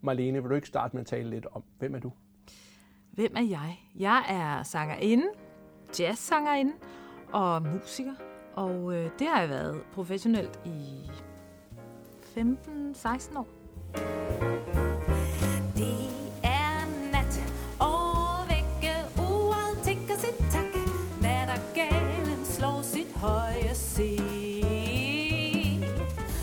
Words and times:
Marlene, 0.00 0.42
vil 0.42 0.50
du 0.50 0.54
ikke 0.54 0.68
starte 0.68 0.96
med 0.96 1.00
at 1.00 1.06
tale 1.06 1.30
lidt 1.30 1.46
om, 1.52 1.62
hvem 1.78 1.94
er 1.94 1.98
du? 1.98 2.12
Hvem 3.10 3.32
er 3.36 3.42
jeg? 3.42 3.80
Jeg 3.98 4.24
er 4.28 4.62
sangerinde, 4.62 5.26
jazzsangerinde 5.98 6.72
og 7.32 7.62
musiker. 7.62 8.14
Og 8.54 8.94
øh, 8.94 9.10
det 9.18 9.26
har 9.26 9.40
jeg 9.40 9.48
været 9.48 9.82
professionelt 9.92 10.60
i 10.64 11.10
15-16 12.36 13.38
år. 13.38 13.59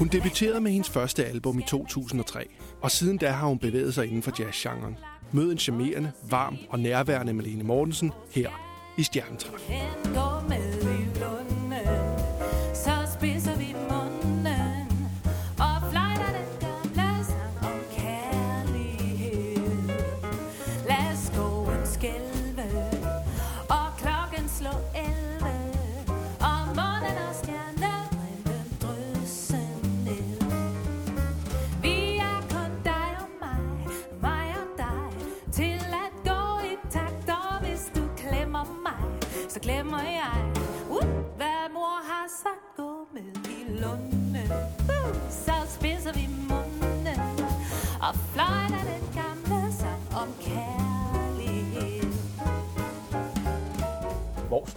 Hun 0.07 0.11
debuterede 0.11 0.61
med 0.61 0.71
hendes 0.71 0.89
første 0.89 1.25
album 1.25 1.59
i 1.59 1.61
2003, 1.61 2.47
og 2.81 2.91
siden 2.91 3.17
da 3.17 3.29
har 3.29 3.47
hun 3.47 3.59
bevæget 3.59 3.93
sig 3.93 4.05
inden 4.05 4.23
for 4.23 4.31
jazzgenren. 4.39 4.97
Mød 5.31 5.51
en 5.51 5.57
charmerende, 5.57 6.11
varm 6.29 6.57
og 6.69 6.79
nærværende 6.79 7.33
Malene 7.33 7.63
Mortensen 7.63 8.11
her 8.31 8.49
i 8.97 9.03
Stjernetræk. 9.03 9.59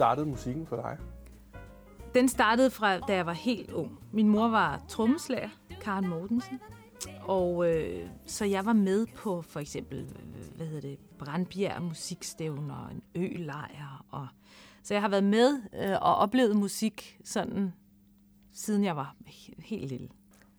Startede 0.00 0.26
musikken 0.26 0.66
for 0.66 0.76
dig? 0.76 0.98
Den 2.14 2.28
startede 2.28 2.70
fra, 2.70 2.98
da 2.98 3.14
jeg 3.14 3.26
var 3.26 3.32
helt 3.32 3.70
ung. 3.70 3.98
Min 4.12 4.28
mor 4.28 4.48
var 4.48 4.82
trommeslager, 4.88 5.48
Karen 5.80 6.08
Mortensen. 6.08 6.60
Og 7.22 7.70
øh, 7.70 8.08
så 8.26 8.44
jeg 8.44 8.66
var 8.66 8.72
med 8.72 9.06
på 9.16 9.42
for 9.42 9.60
eksempel, 9.60 9.98
øh, 9.98 10.56
hvad 10.56 10.66
hedder 10.66 10.80
det, 10.80 10.98
Brandbjerg 11.18 11.82
musikstævner 11.82 12.74
og 12.74 12.92
en 12.92 13.02
ølejr. 13.14 14.04
Og, 14.10 14.28
så 14.82 14.94
jeg 14.94 15.02
har 15.02 15.08
været 15.08 15.24
med 15.24 15.62
øh, 15.74 15.92
og 16.02 16.16
oplevet 16.16 16.56
musik 16.56 17.20
sådan, 17.24 17.72
siden 18.52 18.84
jeg 18.84 18.96
var 18.96 19.16
he- 19.26 19.62
helt 19.64 19.88
lille. 19.88 20.08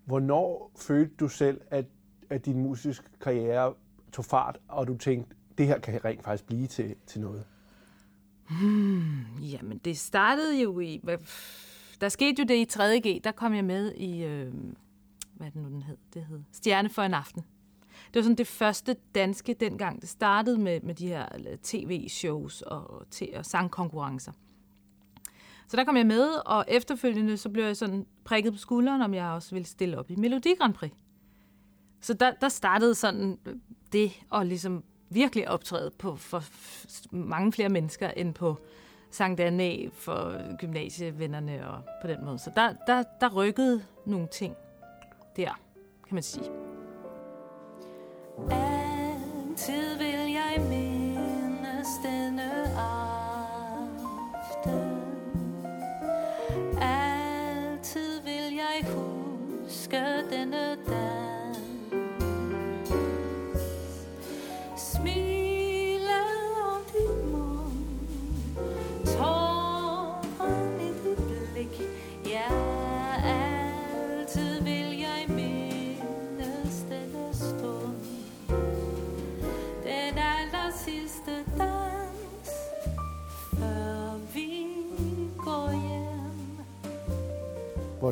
Hvornår 0.06 0.72
følte 0.78 1.16
du 1.16 1.28
selv, 1.28 1.62
at, 1.68 1.86
at 2.30 2.46
din 2.46 2.60
musiske 2.60 3.06
karriere 3.22 3.74
tog 4.12 4.26
fart, 4.26 4.60
og 4.68 4.88
du 4.88 4.98
tænkte, 4.98 5.36
det 5.58 5.68
her 5.68 5.80
kan 5.80 6.06
rent 6.06 6.24
faktisk 6.24 6.46
blive 6.46 6.68
til, 6.68 6.96
til 7.08 7.22
noget? 7.22 7.46
Hmm, 8.60 9.26
jamen, 9.42 9.78
det 9.78 9.98
startede 9.98 10.62
jo 10.62 10.80
i... 10.80 11.00
hvad- 11.04 11.18
Der 12.02 12.10
skete 12.10 12.42
jo 12.42 12.46
det 12.48 12.56
i 12.56 12.68
3.G, 12.80 13.24
der 13.24 13.32
kom 13.32 13.54
jeg 13.54 13.66
med 13.66 13.94
i... 13.96 14.24
Øh, 14.24 14.54
hvad 15.34 15.48
er 15.48 15.52
det 15.52 15.62
nu, 15.62 15.70
den 15.70 15.82
hed? 15.84 15.98
Det 16.14 16.26
hed 16.26 16.40
Stjerne 16.52 16.90
for 16.90 17.02
en 17.02 17.14
aften. 17.14 17.42
Det 18.14 18.16
var 18.16 18.22
sådan 18.22 18.36
det 18.38 18.48
første 18.48 18.96
danske 19.16 19.54
dengang. 19.54 20.02
Det 20.02 20.10
startede 20.10 20.58
med, 20.58 20.82
med 20.82 20.96
de 20.96 21.08
her 21.08 21.26
øh, 21.50 21.58
tv-shows 21.64 22.62
og, 22.62 22.90
og, 22.92 23.06
og 23.36 23.46
sangkonkurrencer. 23.46 24.32
Så 25.68 25.78
der 25.78 25.84
kom 25.84 25.98
jeg 25.98 26.06
med, 26.08 26.30
og 26.46 26.66
efterfølgende 26.68 27.38
så 27.38 27.50
blev 27.50 27.64
jeg 27.64 27.78
sådan 27.78 28.06
prikket 28.24 28.54
på 28.54 28.60
skulderen, 28.60 29.02
om 29.02 29.14
jeg 29.14 29.26
også 29.26 29.56
ville 29.56 29.66
stille 29.66 29.98
op 29.98 30.12
i 30.12 30.16
Melodi 30.16 30.54
Grand 30.58 30.74
Prix. 30.74 30.92
Så 32.02 32.14
der, 32.14 32.32
der 32.42 32.50
startede 32.50 32.96
sådan 32.96 33.40
det 33.92 34.12
og 34.30 34.46
ligesom 34.46 34.84
virkelig 35.12 35.50
optræde 35.50 35.92
på, 36.00 36.16
for 36.16 36.44
mange 37.16 37.52
flere 37.52 37.70
mennesker 37.70 38.10
end 38.10 38.34
på 38.34 38.58
Sankt 39.12 39.40
Anne 39.40 39.92
for 39.94 40.58
gymnasievennerne 40.58 41.68
og 41.70 41.82
på 42.02 42.08
den 42.08 42.26
måde. 42.26 42.40
Så 42.40 42.52
der, 42.56 42.74
der, 42.88 43.04
der 43.22 43.30
rykkede 43.36 43.84
nogle 44.06 44.28
ting 44.28 44.56
der, 45.36 45.60
kan 46.08 46.16
man 46.16 46.24
sige. 46.24 46.46
Er 48.52 48.71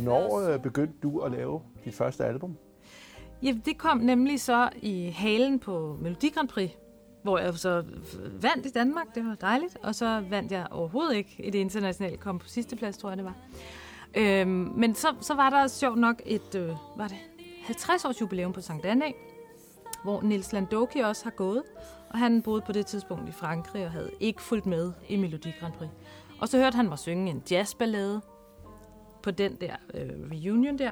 Hvornår 0.03 0.49
øh, 0.49 0.59
begyndte 0.59 0.93
du 1.03 1.19
at 1.19 1.31
lave 1.31 1.61
dit 1.85 1.93
første 1.93 2.25
album? 2.25 2.57
Ja, 3.43 3.53
det 3.65 3.77
kom 3.77 3.97
nemlig 3.97 4.41
så 4.41 4.69
i 4.81 5.09
halen 5.09 5.59
på 5.59 5.97
Melodi 6.01 6.29
Grand 6.29 6.47
Prix, 6.47 6.71
hvor 7.23 7.37
jeg 7.37 7.53
så 7.53 7.83
vandt 8.41 8.65
i 8.65 8.69
Danmark. 8.69 9.15
Det 9.15 9.25
var 9.25 9.35
dejligt. 9.35 9.77
Og 9.83 9.95
så 9.95 10.23
vandt 10.29 10.51
jeg 10.51 10.67
overhovedet 10.71 11.15
ikke 11.15 11.35
i 11.39 11.49
det 11.49 11.59
internationale. 11.59 12.17
Kom 12.17 12.39
på 12.39 12.47
sidste 12.47 12.75
plads, 12.75 12.97
tror 12.97 13.09
jeg 13.09 13.17
det 13.17 13.25
var. 13.25 13.35
Øhm, 14.17 14.71
men 14.75 14.95
så, 14.95 15.07
så 15.21 15.33
var 15.33 15.49
der 15.49 15.67
sjovt 15.67 15.97
nok 15.97 16.21
et 16.25 16.55
øh, 16.55 16.69
var 16.97 17.07
det 17.07 17.17
50 17.63 18.05
års 18.05 18.21
jubilæum 18.21 18.53
på 18.53 18.61
Sankt 18.61 18.85
Anne, 18.85 19.05
hvor 20.03 20.21
Nils 20.21 20.53
Landoki 20.53 20.99
også 20.99 21.23
har 21.23 21.31
gået. 21.31 21.63
Og 22.09 22.19
han 22.19 22.41
boede 22.41 22.61
på 22.61 22.71
det 22.71 22.85
tidspunkt 22.85 23.29
i 23.29 23.31
Frankrig 23.31 23.85
og 23.85 23.91
havde 23.91 24.11
ikke 24.19 24.41
fulgt 24.41 24.65
med 24.65 24.91
i 25.09 25.15
Melodi 25.15 25.51
Grand 25.59 25.73
Prix. 25.73 25.89
Og 26.41 26.47
så 26.47 26.57
hørte 26.57 26.75
han 26.75 26.89
mig 26.89 26.99
synge 26.99 27.31
en 27.31 27.43
jazzballade 27.51 28.21
på 29.23 29.31
den 29.31 29.55
der 29.55 29.75
øh, 29.93 30.09
reunion 30.31 30.77
der, 30.77 30.91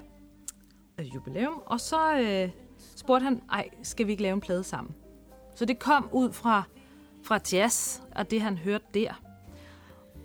øh, 1.00 1.16
jubilæum. 1.16 1.62
Og 1.66 1.80
så 1.80 2.20
øh, 2.20 2.50
spurgte 2.96 3.24
han, 3.24 3.42
ej, 3.52 3.70
skal 3.84 4.08
vi 4.08 4.12
ikke 4.12 4.24
lave 4.24 4.34
en 4.34 4.42
plade 4.42 4.64
sammen? 4.64 4.96
Så 5.56 5.66
det 5.66 5.80
kom 5.80 6.10
ud 6.12 6.32
fra, 6.32 6.64
fra 7.24 7.40
jazz, 7.54 8.00
og 8.16 8.32
det 8.32 8.42
han 8.42 8.58
hørte 8.58 8.86
der. 8.94 9.22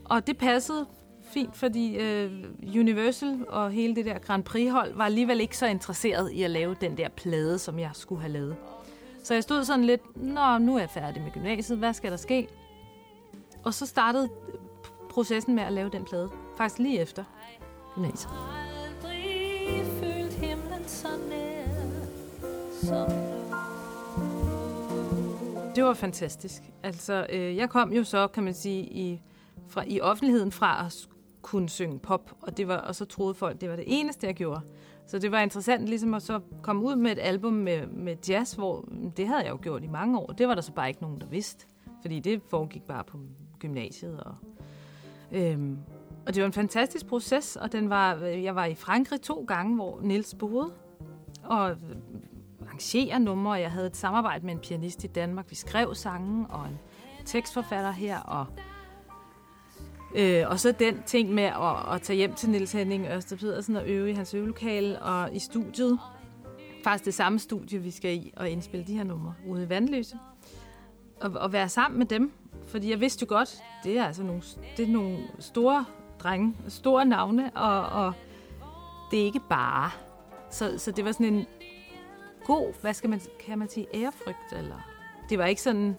Og 0.04 0.26
det 0.26 0.38
passede 0.38 0.86
fint, 1.22 1.56
fordi 1.56 1.96
øh, 1.96 2.44
Universal 2.62 3.44
og 3.48 3.70
hele 3.70 3.96
det 3.96 4.04
der 4.04 4.18
Grand 4.18 4.44
Prix-hold 4.44 4.94
var 4.94 5.04
alligevel 5.04 5.40
ikke 5.40 5.58
så 5.58 5.66
interesseret 5.66 6.32
i 6.32 6.42
at 6.42 6.50
lave 6.50 6.76
den 6.80 6.96
der 6.96 7.08
plade, 7.08 7.58
som 7.58 7.78
jeg 7.78 7.90
skulle 7.92 8.20
have 8.20 8.32
lavet. 8.32 8.56
Så 9.24 9.34
jeg 9.34 9.42
stod 9.42 9.64
sådan 9.64 9.84
lidt, 9.84 10.16
nå, 10.16 10.58
nu 10.58 10.74
er 10.74 10.78
jeg 10.78 10.90
færdig 10.90 11.22
med 11.22 11.30
gymnasiet, 11.30 11.78
hvad 11.78 11.92
skal 11.92 12.10
der 12.10 12.16
ske? 12.16 12.48
Og 13.64 13.74
så 13.74 13.86
startede 13.86 14.28
processen 15.10 15.54
med 15.54 15.62
at 15.62 15.72
lave 15.72 15.90
den 15.90 16.04
plade, 16.04 16.30
faktisk 16.56 16.78
lige 16.78 17.00
efter 17.00 17.24
gymnasiet. 17.94 18.32
Aldrig 18.32 19.84
følt 20.00 20.32
himlen 20.32 20.84
så 20.86 21.08
nær 21.30 21.62
som. 22.82 23.08
Det 25.74 25.84
var 25.84 25.94
fantastisk. 25.94 26.62
Altså, 26.82 27.26
øh, 27.30 27.56
jeg 27.56 27.70
kom 27.70 27.92
jo 27.92 28.04
så, 28.04 28.28
kan 28.28 28.42
man 28.42 28.54
sige, 28.54 28.82
i, 28.82 29.22
fra, 29.68 29.84
i 29.86 30.00
offentligheden 30.00 30.52
fra 30.52 30.86
at 30.86 31.08
kunne 31.42 31.68
synge 31.68 31.98
pop, 31.98 32.32
og, 32.40 32.56
det 32.56 32.68
var, 32.68 32.76
og 32.76 32.94
så 32.94 33.04
troede 33.04 33.34
folk, 33.34 33.60
det 33.60 33.70
var 33.70 33.76
det 33.76 33.84
eneste, 33.86 34.26
jeg 34.26 34.34
gjorde. 34.34 34.60
Så 35.06 35.18
det 35.18 35.32
var 35.32 35.40
interessant 35.40 35.88
ligesom 35.88 36.14
at 36.14 36.22
så 36.22 36.40
komme 36.62 36.82
ud 36.82 36.96
med 36.96 37.12
et 37.12 37.18
album 37.18 37.52
med, 37.52 37.86
med 37.86 38.16
jazz, 38.28 38.52
hvor 38.52 38.84
mm, 38.88 39.10
det 39.10 39.26
havde 39.26 39.40
jeg 39.42 39.50
jo 39.50 39.58
gjort 39.62 39.84
i 39.84 39.86
mange 39.86 40.18
år. 40.18 40.26
Det 40.26 40.48
var 40.48 40.54
der 40.54 40.62
så 40.62 40.72
bare 40.72 40.88
ikke 40.88 41.02
nogen, 41.02 41.20
der 41.20 41.26
vidste, 41.26 41.66
fordi 42.00 42.20
det 42.20 42.42
foregik 42.48 42.82
bare 42.82 43.04
på 43.04 43.18
gymnasiet. 43.58 44.20
Og, 44.20 44.34
øhm, 45.32 45.78
og 46.26 46.34
det 46.34 46.42
var 46.42 46.46
en 46.46 46.52
fantastisk 46.52 47.06
proces, 47.06 47.56
og 47.56 47.72
den 47.72 47.90
var, 47.90 48.14
jeg 48.16 48.54
var 48.54 48.64
i 48.64 48.74
Frankrig 48.74 49.20
to 49.20 49.44
gange, 49.48 49.74
hvor 49.74 50.00
Nils 50.02 50.34
boede, 50.38 50.72
og 51.44 51.76
arrangere 52.72 53.20
numre. 53.20 53.52
Jeg 53.52 53.70
havde 53.70 53.86
et 53.86 53.96
samarbejde 53.96 54.46
med 54.46 54.54
en 54.54 54.60
pianist 54.60 55.04
i 55.04 55.06
Danmark. 55.06 55.50
Vi 55.50 55.54
skrev 55.54 55.94
sange 55.94 56.46
og 56.50 56.66
en 56.68 56.78
tekstforfatter 57.24 57.90
her. 57.90 58.18
Og, 58.18 58.46
øh, 60.14 60.44
og 60.48 60.60
så 60.60 60.72
den 60.72 61.02
ting 61.06 61.34
med 61.34 61.42
at, 61.42 61.94
at 61.94 62.02
tage 62.02 62.16
hjem 62.16 62.34
til 62.34 62.50
Nils 62.50 62.72
Henning 62.72 63.06
Ørsted 63.06 63.36
Pedersen 63.36 63.76
og 63.76 63.88
øve 63.88 64.10
i 64.10 64.12
hans 64.12 64.34
øvelokale 64.34 65.02
og 65.02 65.34
i 65.34 65.38
studiet. 65.38 65.98
faktisk 66.84 67.04
det 67.04 67.14
samme 67.14 67.38
studie, 67.38 67.78
vi 67.78 67.90
skal 67.90 68.14
i 68.14 68.32
og 68.36 68.50
indspille 68.50 68.86
de 68.86 68.96
her 68.96 69.04
numre 69.04 69.34
ude 69.46 69.62
i 69.62 69.68
Vandløse. 69.68 70.16
Og, 71.20 71.30
og 71.30 71.52
være 71.52 71.68
sammen 71.68 71.98
med 71.98 72.06
dem, 72.06 72.32
fordi 72.66 72.90
jeg 72.90 73.00
vidste 73.00 73.22
jo 73.22 73.34
godt, 73.34 73.62
det 73.84 73.98
er 73.98 74.04
altså 74.04 74.22
nogle, 74.22 74.42
det 74.76 74.88
er 74.88 74.92
nogle 74.92 75.18
store 75.38 75.84
drenge, 76.22 76.54
store 76.68 77.04
navne, 77.04 77.50
og, 77.54 77.86
og 77.86 78.12
det 79.10 79.20
er 79.20 79.24
ikke 79.24 79.40
bare. 79.48 79.90
Så, 80.50 80.78
så 80.78 80.90
det 80.90 81.04
var 81.04 81.12
sådan 81.12 81.34
en 81.34 81.46
god, 82.44 82.80
hvad 82.80 82.94
skal 82.94 83.10
man, 83.10 83.20
kan 83.46 83.58
man 83.58 83.68
sige, 83.68 83.86
ærefrygt, 83.94 84.52
eller 84.56 84.88
det 85.28 85.38
var 85.38 85.46
ikke 85.46 85.62
sådan, 85.62 85.96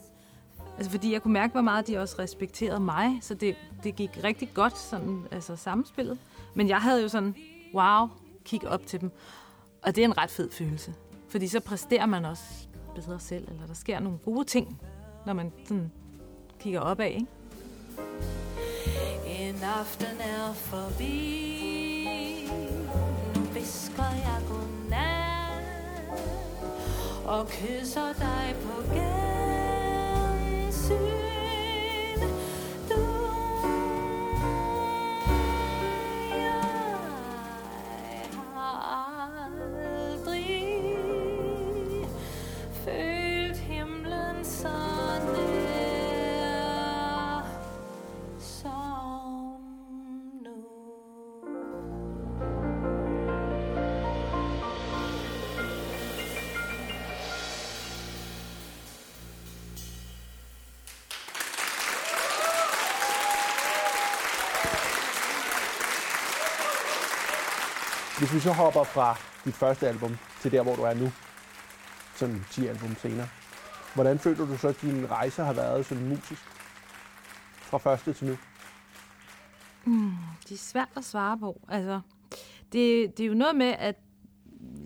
altså 0.77 0.91
fordi 0.91 1.13
jeg 1.13 1.21
kunne 1.21 1.33
mærke, 1.33 1.51
hvor 1.51 1.61
meget 1.61 1.87
de 1.87 1.97
også 1.97 2.15
respekterede 2.19 2.79
mig, 2.79 3.19
så 3.21 3.33
det, 3.33 3.55
det 3.83 3.95
gik 3.95 4.19
rigtig 4.23 4.49
godt, 4.53 4.77
sådan, 4.77 5.27
altså 5.31 5.55
samspillet. 5.55 6.17
Men 6.53 6.69
jeg 6.69 6.81
havde 6.81 7.01
jo 7.01 7.07
sådan, 7.07 7.35
wow, 7.73 8.07
kig 8.45 8.67
op 8.67 8.85
til 8.85 9.01
dem. 9.01 9.11
Og 9.81 9.95
det 9.95 10.01
er 10.01 10.05
en 10.05 10.17
ret 10.17 10.31
fed 10.31 10.51
følelse. 10.51 10.93
Fordi 11.29 11.47
så 11.47 11.59
præsterer 11.59 12.05
man 12.05 12.25
også 12.25 12.43
bedre 12.95 13.19
selv, 13.19 13.47
eller 13.51 13.67
der 13.67 13.73
sker 13.73 13.99
nogle 13.99 14.17
gode 14.17 14.45
ting, 14.45 14.81
når 15.25 15.33
man 15.33 15.51
sådan 15.65 15.91
kigger 16.59 16.79
opad, 16.79 17.09
ikke? 17.09 17.27
Aften 19.63 20.19
er 20.19 20.53
forbi 20.53 22.49
Nu 23.35 23.41
visker 23.41 24.03
jeg 24.03 24.41
godnat 24.47 25.63
Og 27.25 27.47
kysser 27.47 28.13
dig 28.19 28.55
på 28.63 28.81
gensyn. 28.93 29.63
Hvis 68.23 68.33
vi 68.33 68.39
så 68.39 68.51
hopper 68.51 68.83
fra 68.83 69.15
dit 69.45 69.53
første 69.53 69.87
album 69.87 70.17
til 70.41 70.51
der, 70.51 70.63
hvor 70.63 70.75
du 70.75 70.81
er 70.81 70.93
nu, 70.93 71.11
sådan 72.15 72.45
10 72.51 72.67
album 72.67 72.95
senere, 72.95 73.27
hvordan 73.95 74.19
føler 74.19 74.45
du 74.45 74.57
så, 74.57 74.67
at 74.67 74.81
din 74.81 75.11
rejse 75.11 75.43
har 75.43 75.53
været 75.53 75.85
sådan 75.85 76.07
musisk? 76.07 76.41
Fra 77.55 77.77
første 77.77 78.13
til 78.13 78.27
nu? 78.27 78.37
Mm, 79.85 80.11
Det 80.43 80.51
er 80.51 80.57
svært 80.57 80.89
at 80.95 81.03
svare 81.03 81.37
på. 81.37 81.61
Altså, 81.67 82.01
det, 82.71 83.17
det 83.17 83.23
er 83.23 83.27
jo 83.27 83.33
noget 83.33 83.55
med, 83.55 83.75
at 83.79 83.95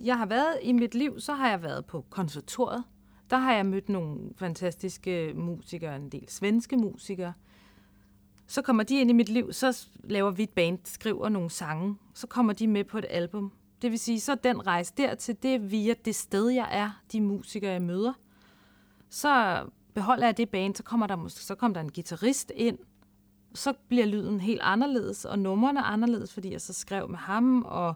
jeg 0.03 0.17
har 0.17 0.25
været 0.25 0.59
i 0.61 0.71
mit 0.71 0.95
liv, 0.95 1.19
så 1.19 1.33
har 1.33 1.49
jeg 1.49 1.63
været 1.63 1.85
på 1.85 2.05
konservatoriet. 2.09 2.83
Der 3.29 3.37
har 3.37 3.53
jeg 3.53 3.65
mødt 3.65 3.89
nogle 3.89 4.19
fantastiske 4.37 5.33
musikere, 5.35 5.95
en 5.95 6.09
del 6.09 6.29
svenske 6.29 6.77
musikere. 6.77 7.33
Så 8.47 8.61
kommer 8.61 8.83
de 8.83 9.01
ind 9.01 9.09
i 9.09 9.13
mit 9.13 9.29
liv, 9.29 9.53
så 9.53 9.88
laver 10.03 10.31
vi 10.31 10.44
et 10.44 10.49
band, 10.49 10.79
skriver 10.83 11.29
nogle 11.29 11.49
sange, 11.49 11.97
så 12.13 12.27
kommer 12.27 12.53
de 12.53 12.67
med 12.67 12.83
på 12.83 12.97
et 12.97 13.05
album. 13.09 13.51
Det 13.81 13.91
vil 13.91 13.99
sige, 13.99 14.19
så 14.19 14.35
den 14.35 14.67
rejse 14.67 14.94
dertil, 14.97 15.38
det 15.44 15.55
er 15.55 15.59
via 15.59 15.94
det 16.05 16.15
sted, 16.15 16.49
jeg 16.49 16.67
er, 16.71 17.01
de 17.11 17.21
musikere, 17.21 17.71
jeg 17.71 17.81
møder. 17.81 18.13
Så 19.09 19.63
beholder 19.94 20.25
jeg 20.25 20.38
det 20.38 20.49
band, 20.49 20.75
så 20.75 20.83
kommer 20.83 21.07
der 21.07 21.15
måske 21.15 21.41
så 21.41 21.55
kommer 21.55 21.73
der 21.73 21.81
en 21.81 21.91
guitarist 21.91 22.51
ind, 22.55 22.77
så 23.55 23.73
bliver 23.88 24.05
lyden 24.05 24.39
helt 24.39 24.61
anderledes, 24.63 25.25
og 25.25 25.39
numrene 25.39 25.81
anderledes, 25.81 26.33
fordi 26.33 26.51
jeg 26.51 26.61
så 26.61 26.73
skrev 26.73 27.09
med 27.09 27.17
ham, 27.17 27.63
og, 27.63 27.95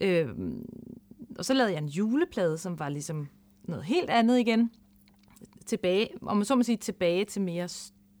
øh, 0.00 0.28
og 1.38 1.44
så 1.44 1.54
lavede 1.54 1.72
jeg 1.72 1.82
en 1.82 1.88
juleplade, 1.88 2.58
som 2.58 2.78
var 2.78 2.88
ligesom 2.88 3.28
noget 3.64 3.84
helt 3.84 4.10
andet 4.10 4.38
igen. 4.38 4.70
Tilbage, 5.66 6.08
om 6.22 6.36
man 6.36 6.44
så 6.44 6.56
må 6.56 6.62
sige, 6.62 6.76
tilbage 6.76 7.24
til 7.24 7.42
mere 7.42 7.68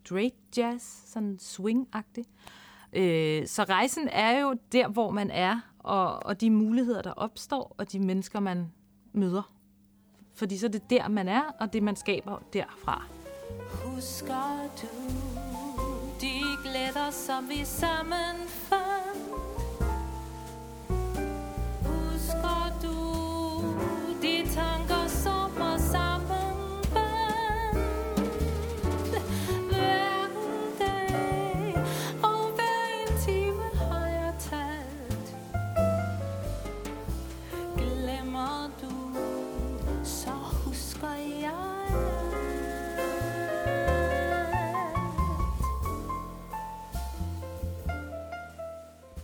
straight 0.06 0.34
jazz, 0.56 0.82
sådan 1.06 1.38
swing-agtigt. 1.40 2.28
Øh, 2.92 3.46
så 3.46 3.64
rejsen 3.64 4.08
er 4.08 4.40
jo 4.40 4.54
der, 4.72 4.88
hvor 4.88 5.10
man 5.10 5.30
er, 5.30 5.60
og, 5.78 6.26
og 6.26 6.40
de 6.40 6.50
muligheder, 6.50 7.02
der 7.02 7.12
opstår, 7.12 7.74
og 7.78 7.92
de 7.92 8.00
mennesker, 8.00 8.40
man 8.40 8.72
møder. 9.12 9.52
Fordi 10.34 10.58
så 10.58 10.66
er 10.66 10.70
det 10.70 10.90
der, 10.90 11.08
man 11.08 11.28
er, 11.28 11.42
og 11.60 11.72
det, 11.72 11.82
man 11.82 11.96
skaber 11.96 12.42
derfra. 12.52 13.06
Husker 13.84 14.70
du 14.82 14.86
de 16.20 16.40
glæder, 16.62 17.10
som 17.10 17.48
vi 17.48 17.64
sammen 17.64 18.36
fandt? 18.48 18.85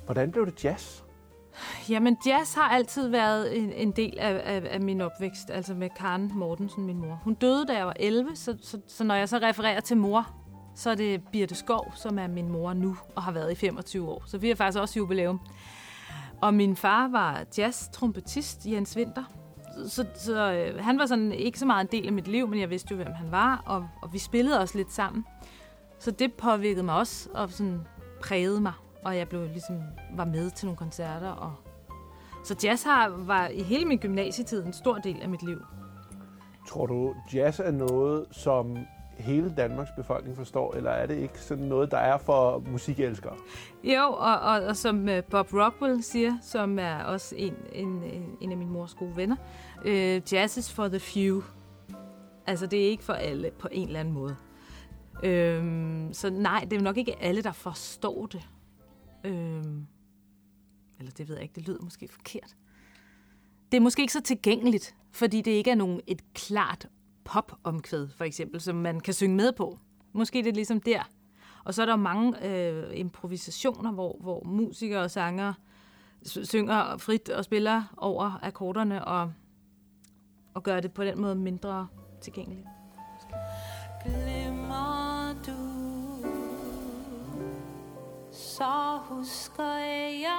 Hvordan 0.04 0.32
blev 0.32 0.46
det 0.46 0.64
jazz? 0.64 1.02
Jamen, 1.88 2.16
jazz 2.26 2.54
har 2.54 2.68
altid 2.68 3.08
været 3.08 3.58
en, 3.58 3.72
en 3.72 3.90
del 3.90 4.18
af, 4.18 4.42
af, 4.44 4.62
af 4.70 4.80
min 4.80 5.00
opvækst, 5.00 5.50
altså 5.50 5.74
med 5.74 5.88
Karen 5.96 6.32
Mortensen, 6.34 6.86
min 6.86 6.98
mor. 6.98 7.20
Hun 7.24 7.34
døde, 7.34 7.66
da 7.66 7.76
jeg 7.76 7.86
var 7.86 7.96
11, 8.00 8.36
så, 8.36 8.56
så, 8.62 8.80
så 8.86 9.04
når 9.04 9.14
jeg 9.14 9.28
så 9.28 9.38
refererer 9.38 9.80
til 9.80 9.96
mor, 9.96 10.34
så 10.74 10.90
er 10.90 10.94
det 10.94 11.22
Birte 11.32 11.54
Skov, 11.54 11.92
som 11.96 12.18
er 12.18 12.26
min 12.26 12.48
mor 12.48 12.72
nu, 12.72 12.96
og 13.16 13.22
har 13.22 13.32
været 13.32 13.52
i 13.52 13.54
25 13.54 14.08
år. 14.08 14.22
Så 14.26 14.38
vi 14.38 14.48
har 14.48 14.54
faktisk 14.54 14.80
også 14.80 14.98
jubilæum. 14.98 15.40
Og 16.40 16.54
min 16.54 16.76
far 16.76 17.08
var 17.08 17.44
jazz-trompetist, 17.58 18.66
Jens 18.66 18.96
Winter. 18.96 19.24
Så, 19.88 20.06
så 20.14 20.52
øh, 20.52 20.84
han 20.84 20.98
var 20.98 21.06
sådan 21.06 21.32
ikke 21.32 21.58
så 21.58 21.66
meget 21.66 21.84
en 21.84 22.00
del 22.00 22.06
af 22.06 22.12
mit 22.12 22.28
liv, 22.28 22.48
men 22.48 22.60
jeg 22.60 22.70
vidste 22.70 22.88
jo, 22.90 22.96
hvem 22.96 23.12
han 23.12 23.30
var, 23.30 23.62
og, 23.66 23.88
og 24.02 24.12
vi 24.12 24.18
spillede 24.18 24.60
også 24.60 24.78
lidt 24.78 24.92
sammen. 24.92 25.24
Så 25.98 26.10
det 26.10 26.32
påvirkede 26.32 26.82
mig 26.82 26.94
også, 26.94 27.28
og 27.34 27.50
sådan 27.50 27.80
prægede 28.22 28.60
mig, 28.60 28.72
og 29.04 29.16
jeg 29.16 29.28
blev 29.28 29.46
ligesom, 29.46 29.76
var 30.16 30.24
med 30.24 30.50
til 30.50 30.66
nogle 30.66 30.76
koncerter. 30.76 31.30
Og... 31.30 31.52
Så 32.44 32.56
jazz 32.64 32.84
har, 32.84 33.08
var 33.08 33.48
i 33.48 33.62
hele 33.62 33.84
min 33.84 33.98
gymnasietid 33.98 34.64
en 34.64 34.72
stor 34.72 34.94
del 34.98 35.22
af 35.22 35.28
mit 35.28 35.42
liv. 35.42 35.62
Tror 36.68 36.86
du, 36.86 37.14
jazz 37.34 37.60
er 37.60 37.70
noget, 37.70 38.26
som 38.30 38.76
hele 39.18 39.54
Danmarks 39.56 39.90
befolkning 39.96 40.36
forstår, 40.36 40.74
eller 40.74 40.90
er 40.90 41.06
det 41.06 41.18
ikke 41.18 41.38
sådan 41.40 41.64
noget, 41.64 41.90
der 41.90 41.98
er 41.98 42.18
for 42.18 42.62
musikelskere? 42.70 43.34
Jo, 43.84 44.02
og, 44.02 44.40
og, 44.40 44.60
og 44.60 44.76
som 44.76 45.08
øh, 45.08 45.22
Bob 45.24 45.52
Rockwell 45.52 46.02
siger, 46.02 46.32
som 46.42 46.78
er 46.78 47.02
også 47.04 47.34
en, 47.38 47.54
en, 47.72 47.88
en- 48.02 48.36
en 48.40 48.50
af 48.50 48.56
mine 48.56 48.70
mors 48.70 48.94
gode 48.94 49.16
venner, 49.16 49.36
øh, 49.84 50.20
jazz 50.32 50.56
is 50.56 50.72
for 50.72 50.88
the 50.88 51.00
few. 51.00 51.42
Altså, 52.46 52.66
det 52.66 52.84
er 52.86 52.90
ikke 52.90 53.04
for 53.04 53.12
alle 53.12 53.50
på 53.58 53.68
en 53.72 53.86
eller 53.86 54.00
anden 54.00 54.14
måde. 54.14 54.36
Øhm, 55.22 56.08
så 56.12 56.30
nej, 56.30 56.66
det 56.70 56.78
er 56.78 56.82
nok 56.82 56.96
ikke 56.96 57.22
alle, 57.22 57.42
der 57.42 57.52
forstår 57.52 58.26
det. 58.26 58.48
Øhm, 59.24 59.86
eller 60.98 61.12
det 61.12 61.28
ved 61.28 61.34
jeg 61.34 61.42
ikke, 61.42 61.54
det 61.54 61.68
lyder 61.68 61.82
måske 61.82 62.08
forkert. 62.08 62.56
Det 63.72 63.76
er 63.76 63.82
måske 63.82 64.02
ikke 64.02 64.12
så 64.12 64.20
tilgængeligt, 64.20 64.96
fordi 65.10 65.40
det 65.40 65.50
ikke 65.50 65.70
er 65.70 65.74
nogen, 65.74 66.00
et 66.06 66.34
klart 66.34 66.88
pop-omkvæd, 67.24 68.08
for 68.08 68.24
eksempel, 68.24 68.60
som 68.60 68.76
man 68.76 69.00
kan 69.00 69.14
synge 69.14 69.36
med 69.36 69.52
på. 69.52 69.78
Måske 70.12 70.38
det 70.38 70.46
er 70.46 70.52
ligesom 70.52 70.80
der. 70.80 71.02
Og 71.64 71.74
så 71.74 71.82
er 71.82 71.86
der 71.86 71.96
mange 71.96 72.48
øh, 72.48 72.98
improvisationer, 72.98 73.92
hvor, 73.92 74.18
hvor 74.20 74.44
musikere 74.44 75.00
og 75.00 75.10
sanger 75.10 75.54
synger 76.24 76.96
frit 76.96 77.28
og 77.28 77.44
spiller 77.44 77.94
over 77.96 78.38
akkorderne 78.42 79.04
og, 79.04 79.32
og 80.54 80.62
gør 80.62 80.80
det 80.80 80.92
på 80.92 81.04
den 81.04 81.20
måde 81.20 81.34
mindre 81.34 81.88
tilgængeligt. 82.20 82.66
Så 88.62 88.98
husker 89.08 89.64
jeg 89.64 90.38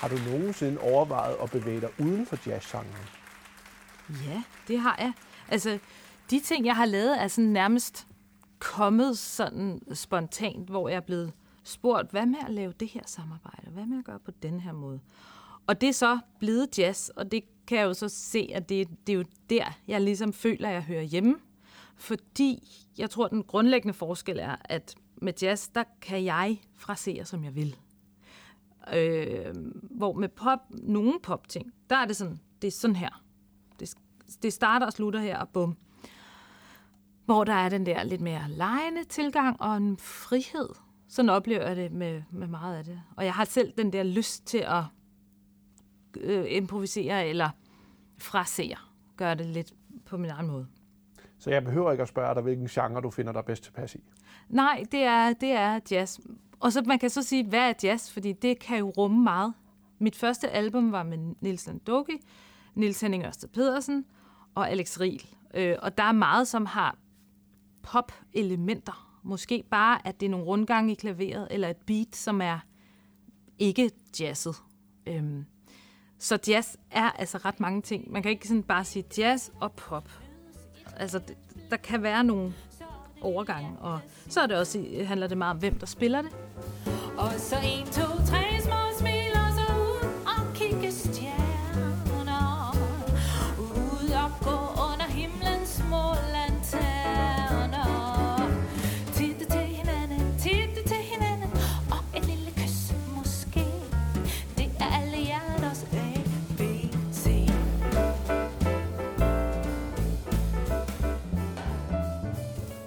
Har 0.00 0.08
du 0.08 0.16
nogensinde 0.16 0.80
overvejet 0.80 1.36
at 1.42 1.50
bevæge 1.50 1.80
dig 1.80 1.88
uden 1.98 2.26
for 2.26 2.38
jazzgenren? 2.46 2.86
Ja, 4.08 4.42
det 4.68 4.78
har 4.78 4.96
jeg. 4.98 5.12
Altså, 5.48 5.78
de 6.30 6.40
ting, 6.40 6.66
jeg 6.66 6.76
har 6.76 6.84
lavet, 6.84 7.22
er 7.22 7.28
sådan 7.28 7.50
nærmest 7.50 8.06
kommet 8.76 9.18
sådan 9.18 9.80
spontant, 9.92 10.70
hvor 10.70 10.88
jeg 10.88 10.96
er 10.96 11.00
blevet 11.00 11.32
spurgt, 11.64 12.10
hvad 12.10 12.26
med 12.26 12.38
at 12.46 12.52
lave 12.52 12.72
det 12.80 12.88
her 12.88 13.02
samarbejde? 13.06 13.70
Hvad 13.70 13.86
med 13.86 13.98
at 13.98 14.04
gøre 14.04 14.18
på 14.18 14.30
den 14.30 14.60
her 14.60 14.72
måde? 14.72 15.00
Og 15.66 15.80
det 15.80 15.88
er 15.88 15.92
så 15.92 16.18
blevet 16.38 16.78
jazz, 16.78 17.08
og 17.08 17.32
det 17.32 17.44
kan 17.66 17.78
jeg 17.78 17.84
jo 17.84 17.94
så 17.94 18.08
se, 18.08 18.50
at 18.54 18.68
det, 18.68 18.88
det 19.06 19.12
er 19.12 19.16
jo 19.16 19.24
der, 19.50 19.64
jeg 19.88 20.00
ligesom 20.00 20.32
føler, 20.32 20.68
at 20.68 20.74
jeg 20.74 20.82
hører 20.82 21.02
hjemme. 21.02 21.36
Fordi 21.96 22.68
jeg 22.98 23.10
tror, 23.10 23.24
at 23.24 23.30
den 23.30 23.42
grundlæggende 23.42 23.94
forskel 23.94 24.38
er, 24.38 24.56
at 24.64 24.94
med 25.22 25.32
jazz, 25.42 25.68
der 25.74 25.84
kan 26.00 26.24
jeg 26.24 26.60
frasere, 26.74 27.24
som 27.24 27.44
jeg 27.44 27.54
vil. 27.54 27.76
Øh, 28.94 29.54
hvor 29.82 30.12
med 30.12 30.28
pop, 30.28 30.60
nogle 30.70 31.20
pop-ting, 31.22 31.72
der 31.90 31.96
er 31.96 32.06
det 32.06 32.16
sådan, 32.16 32.40
det 32.62 32.68
er 32.68 32.72
sådan 32.72 32.96
her. 32.96 33.22
Det, 33.80 33.94
det 34.42 34.52
starter 34.52 34.86
og 34.86 34.92
slutter 34.92 35.20
her, 35.20 35.38
og 35.38 35.48
bum. 35.48 35.76
Hvor 37.26 37.44
der 37.44 37.52
er 37.52 37.68
den 37.68 37.86
der 37.86 38.02
lidt 38.02 38.20
mere 38.20 38.44
lejende 38.48 39.04
tilgang 39.04 39.60
og 39.60 39.76
en 39.76 39.96
frihed. 39.98 40.68
Sådan 41.08 41.28
oplever 41.28 41.66
jeg 41.66 41.76
det 41.76 41.92
med, 41.92 42.22
med 42.30 42.46
meget 42.46 42.76
af 42.76 42.84
det. 42.84 43.02
Og 43.16 43.24
jeg 43.24 43.34
har 43.34 43.44
selv 43.44 43.72
den 43.78 43.92
der 43.92 44.02
lyst 44.02 44.46
til 44.46 44.58
at 44.58 44.82
øh, 46.20 46.44
improvisere 46.48 47.26
eller 47.26 47.50
frasere. 48.18 48.76
Gøre 49.16 49.34
det 49.34 49.46
lidt 49.46 49.72
på 50.06 50.16
min 50.16 50.30
egen 50.30 50.46
måde. 50.46 50.66
Så 51.38 51.50
jeg 51.50 51.64
behøver 51.64 51.92
ikke 51.92 52.02
at 52.02 52.08
spørge 52.08 52.34
dig, 52.34 52.42
hvilken 52.42 52.66
genre 52.66 53.00
du 53.00 53.10
finder 53.10 53.32
dig 53.32 53.44
bedst 53.44 53.64
tilpas 53.64 53.94
i. 53.94 54.00
Nej, 54.48 54.84
det 54.92 55.02
er, 55.02 55.32
det 55.32 55.52
er 55.52 55.80
jazz. 55.90 56.18
Og 56.60 56.72
så 56.72 56.82
man 56.86 56.98
kan 56.98 57.10
så 57.10 57.22
sige, 57.22 57.48
hvad 57.48 57.70
er 57.70 57.72
jazz? 57.82 58.12
Fordi 58.12 58.32
det 58.32 58.58
kan 58.58 58.78
jo 58.78 58.90
rumme 58.90 59.22
meget. 59.22 59.54
Mit 59.98 60.16
første 60.16 60.50
album 60.50 60.92
var 60.92 61.02
med 61.02 61.18
Nils 61.40 61.66
Landoki, 61.66 62.12
Nils 62.74 63.00
Henning 63.00 63.24
Ørsted 63.24 63.48
Pedersen 63.48 64.04
og 64.54 64.70
Alex 64.70 65.00
Riel. 65.00 65.26
Øh, 65.54 65.76
og 65.82 65.98
der 65.98 66.04
er 66.04 66.12
meget, 66.12 66.48
som 66.48 66.66
har 66.66 66.96
pop-elementer. 67.86 69.20
Måske 69.22 69.64
bare, 69.70 70.06
at 70.06 70.20
det 70.20 70.26
er 70.26 70.30
nogle 70.30 70.46
rundgange 70.46 70.92
i 70.92 70.94
klaveret, 70.94 71.48
eller 71.50 71.68
et 71.68 71.76
beat, 71.76 72.16
som 72.16 72.40
er 72.40 72.58
ikke 73.58 73.90
jazzet. 74.20 74.54
Øhm, 75.06 75.44
så 76.18 76.38
jazz 76.48 76.76
er 76.90 77.10
altså 77.10 77.38
ret 77.38 77.60
mange 77.60 77.82
ting. 77.82 78.12
Man 78.12 78.22
kan 78.22 78.30
ikke 78.30 78.48
sådan 78.48 78.62
bare 78.62 78.84
sige 78.84 79.04
jazz 79.18 79.50
og 79.60 79.72
pop. 79.72 80.10
Altså, 80.96 81.20
der 81.70 81.76
kan 81.76 82.02
være 82.02 82.24
nogle 82.24 82.54
overgange, 83.20 83.78
og 83.78 84.00
så 84.28 84.40
er 84.40 84.46
det 84.46 84.56
også, 84.56 85.04
handler 85.06 85.26
det 85.26 85.38
meget 85.38 85.54
om, 85.54 85.58
hvem 85.58 85.78
der 85.78 85.86
spiller 85.86 86.22
det. 86.22 86.30
Og 87.18 87.32
så 87.38 87.56
1, 87.56 87.86
2, 87.86 88.02
3. 88.26 88.45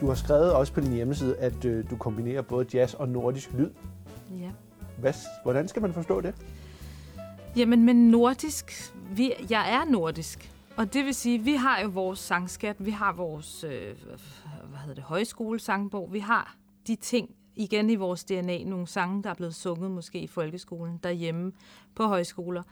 har 0.09 0.15
skrevet 0.15 0.53
også 0.53 0.73
på 0.73 0.81
din 0.81 0.93
hjemmeside, 0.93 1.37
at 1.37 1.65
øh, 1.65 1.89
du 1.89 1.95
kombinerer 1.95 2.41
både 2.41 2.65
jazz 2.73 2.93
og 2.93 3.09
nordisk 3.09 3.53
lyd. 3.53 3.69
Ja. 4.39 4.51
Hvad, 4.97 5.13
hvordan 5.43 5.67
skal 5.67 5.81
man 5.81 5.93
forstå 5.93 6.21
det? 6.21 6.35
Jamen, 7.55 7.85
men 7.85 8.11
nordisk, 8.11 8.93
vi, 9.11 9.33
jeg 9.49 9.73
er 9.73 9.91
nordisk. 9.91 10.51
Og 10.77 10.93
det 10.93 11.05
vil 11.05 11.13
sige, 11.13 11.39
vi 11.39 11.53
har 11.53 11.81
jo 11.81 11.89
vores 11.89 12.19
sangskat, 12.19 12.85
vi 12.85 12.91
har 12.91 13.13
vores 13.13 13.63
øh, 13.63 13.95
hvad 14.69 14.79
hedder 14.79 14.95
det, 14.95 15.03
højskolesangbog, 15.03 16.13
vi 16.13 16.19
har 16.19 16.55
de 16.87 16.95
ting 16.95 17.29
igen 17.55 17.89
i 17.89 17.95
vores 17.95 18.23
DNA, 18.23 18.63
nogle 18.63 18.87
sange, 18.87 19.23
der 19.23 19.29
er 19.29 19.33
blevet 19.33 19.55
sunget 19.55 19.91
måske 19.91 20.19
i 20.19 20.27
folkeskolen, 20.27 20.99
derhjemme 21.03 21.51
på 21.95 22.03
højskoler. 22.03 22.63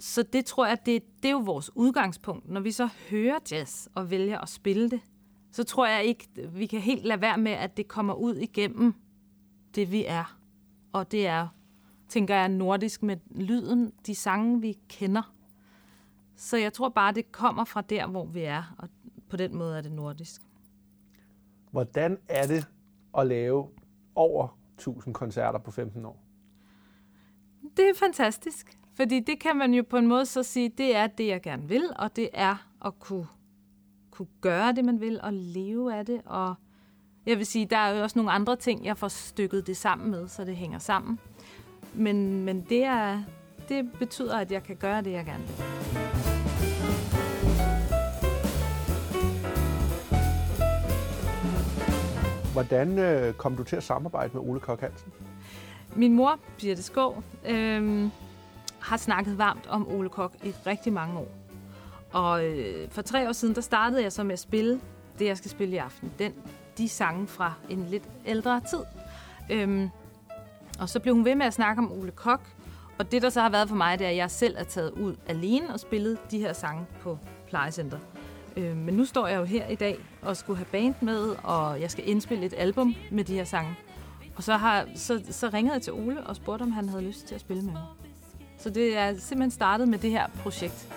Så 0.00 0.22
det 0.22 0.44
tror 0.44 0.66
jeg, 0.66 0.78
det, 0.86 1.02
det 1.22 1.28
er 1.28 1.32
jo 1.32 1.38
vores 1.38 1.70
udgangspunkt. 1.76 2.48
Når 2.48 2.60
vi 2.60 2.70
så 2.70 2.88
hører 3.10 3.38
jazz 3.50 3.86
og 3.94 4.10
vælger 4.10 4.38
at 4.38 4.48
spille 4.48 4.90
det, 4.90 5.00
så 5.56 5.64
tror 5.64 5.86
jeg 5.86 6.04
ikke, 6.04 6.28
vi 6.48 6.66
kan 6.66 6.80
helt 6.80 7.04
lade 7.04 7.20
være 7.20 7.38
med, 7.38 7.52
at 7.52 7.76
det 7.76 7.88
kommer 7.88 8.14
ud 8.14 8.34
igennem 8.34 8.94
det, 9.74 9.92
vi 9.92 10.04
er. 10.04 10.38
Og 10.92 11.12
det 11.12 11.26
er, 11.26 11.48
tænker 12.08 12.34
jeg, 12.34 12.48
nordisk 12.48 13.02
med 13.02 13.16
lyden, 13.30 13.92
de 14.06 14.14
sange, 14.14 14.60
vi 14.60 14.78
kender. 14.88 15.34
Så 16.34 16.56
jeg 16.56 16.72
tror 16.72 16.88
bare, 16.88 17.12
det 17.12 17.32
kommer 17.32 17.64
fra 17.64 17.80
der, 17.80 18.06
hvor 18.06 18.24
vi 18.24 18.40
er, 18.40 18.74
og 18.78 18.88
på 19.28 19.36
den 19.36 19.56
måde 19.56 19.78
er 19.78 19.80
det 19.80 19.92
nordisk. 19.92 20.42
Hvordan 21.70 22.18
er 22.28 22.46
det 22.46 22.66
at 23.18 23.26
lave 23.26 23.68
over 24.14 24.58
1000 24.74 25.14
koncerter 25.14 25.58
på 25.58 25.70
15 25.70 26.04
år? 26.04 26.22
Det 27.76 27.88
er 27.88 27.94
fantastisk, 27.96 28.78
fordi 28.94 29.20
det 29.20 29.40
kan 29.40 29.56
man 29.56 29.74
jo 29.74 29.84
på 29.90 29.96
en 29.96 30.06
måde 30.06 30.26
så 30.26 30.42
sige, 30.42 30.68
det 30.68 30.96
er 30.96 31.06
det, 31.06 31.26
jeg 31.26 31.42
gerne 31.42 31.68
vil, 31.68 31.90
og 31.98 32.16
det 32.16 32.28
er 32.32 32.68
at 32.84 32.98
kunne, 32.98 33.26
kunne 34.16 34.28
gøre 34.40 34.72
det, 34.72 34.84
man 34.84 35.00
vil, 35.00 35.20
og 35.22 35.32
leve 35.32 35.94
af 35.94 36.06
det. 36.06 36.20
Og 36.24 36.54
jeg 37.26 37.38
vil 37.38 37.46
sige, 37.46 37.66
der 37.66 37.76
er 37.76 37.96
jo 37.96 38.02
også 38.02 38.18
nogle 38.18 38.32
andre 38.32 38.56
ting, 38.56 38.84
jeg 38.84 38.98
får 38.98 39.08
stykket 39.08 39.66
det 39.66 39.76
sammen 39.76 40.10
med, 40.10 40.28
så 40.28 40.44
det 40.44 40.56
hænger 40.56 40.78
sammen. 40.78 41.18
Men, 41.94 42.44
men 42.44 42.60
det, 42.68 42.84
er, 42.84 43.22
det 43.68 43.92
betyder, 43.98 44.38
at 44.38 44.52
jeg 44.52 44.62
kan 44.62 44.76
gøre 44.76 45.02
det, 45.02 45.12
jeg 45.12 45.24
gerne 45.24 45.44
vil. 45.46 45.54
Hvordan 52.52 52.98
øh, 52.98 53.34
kom 53.34 53.56
du 53.56 53.64
til 53.64 53.76
at 53.76 53.82
samarbejde 53.82 54.30
med 54.34 54.48
Ole 54.48 54.60
Kok 54.60 54.80
Hansen? 54.80 55.12
Min 55.96 56.12
mor, 56.12 56.38
Birte 56.60 56.82
Skov, 56.82 57.22
øh, 57.48 58.08
har 58.80 58.96
snakket 58.96 59.38
varmt 59.38 59.66
om 59.66 59.88
Ole 59.88 60.08
Kok 60.08 60.34
i 60.44 60.48
rigtig 60.66 60.92
mange 60.92 61.18
år. 61.18 61.45
Og 62.12 62.44
øh, 62.44 62.90
for 62.90 63.02
tre 63.02 63.28
år 63.28 63.32
siden, 63.32 63.54
der 63.54 63.60
startede 63.60 64.02
jeg 64.02 64.12
så 64.12 64.24
med 64.24 64.32
at 64.32 64.38
spille 64.38 64.80
det, 65.18 65.24
jeg 65.24 65.36
skal 65.36 65.50
spille 65.50 65.74
i 65.74 65.78
aften. 65.78 66.12
Den, 66.18 66.34
de 66.78 66.88
sange 66.88 67.26
fra 67.26 67.52
en 67.68 67.86
lidt 67.90 68.04
ældre 68.26 68.60
tid. 68.70 68.80
Øhm, 69.50 69.88
og 70.78 70.88
så 70.88 71.00
blev 71.00 71.14
hun 71.14 71.24
ved 71.24 71.34
med 71.34 71.46
at 71.46 71.54
snakke 71.54 71.82
om 71.82 71.92
Ole 71.92 72.10
Kok. 72.10 72.40
Og 72.98 73.12
det, 73.12 73.22
der 73.22 73.30
så 73.30 73.40
har 73.40 73.48
været 73.48 73.68
for 73.68 73.76
mig, 73.76 73.98
det 73.98 74.04
er, 74.04 74.10
at 74.10 74.16
jeg 74.16 74.30
selv 74.30 74.54
er 74.58 74.64
taget 74.64 74.90
ud 74.90 75.16
alene 75.26 75.72
og 75.72 75.80
spillet 75.80 76.18
de 76.30 76.38
her 76.38 76.52
sange 76.52 76.86
på 77.00 77.18
plejecenter. 77.48 77.98
Øh, 78.56 78.76
men 78.76 78.94
nu 78.94 79.04
står 79.04 79.26
jeg 79.26 79.38
jo 79.38 79.44
her 79.44 79.68
i 79.68 79.74
dag 79.74 79.98
og 80.22 80.36
skulle 80.36 80.56
have 80.56 80.66
band 80.72 80.94
med, 81.00 81.34
og 81.42 81.80
jeg 81.80 81.90
skal 81.90 82.08
indspille 82.08 82.46
et 82.46 82.54
album 82.56 82.94
med 83.10 83.24
de 83.24 83.34
her 83.34 83.44
sange. 83.44 83.74
Og 84.36 84.42
så, 84.42 84.56
har, 84.56 84.86
så, 84.94 85.22
så 85.30 85.50
ringede 85.54 85.74
jeg 85.74 85.82
til 85.82 85.92
Ole 85.92 86.26
og 86.26 86.36
spurgte, 86.36 86.62
om 86.62 86.72
han 86.72 86.88
havde 86.88 87.04
lyst 87.04 87.26
til 87.26 87.34
at 87.34 87.40
spille 87.40 87.62
med 87.62 87.72
mig. 87.72 87.82
Så 88.58 88.70
det 88.70 88.96
er 88.96 89.14
simpelthen 89.18 89.50
startet 89.50 89.88
med 89.88 89.98
det 89.98 90.10
her 90.10 90.26
projekt. 90.42 90.88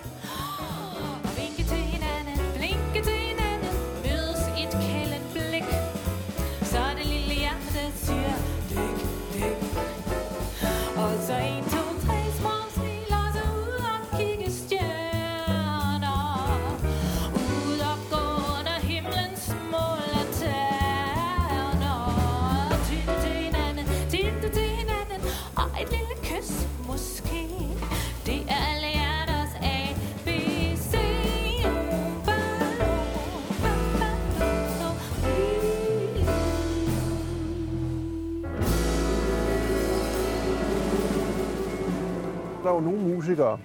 Musikere, 43.20 43.60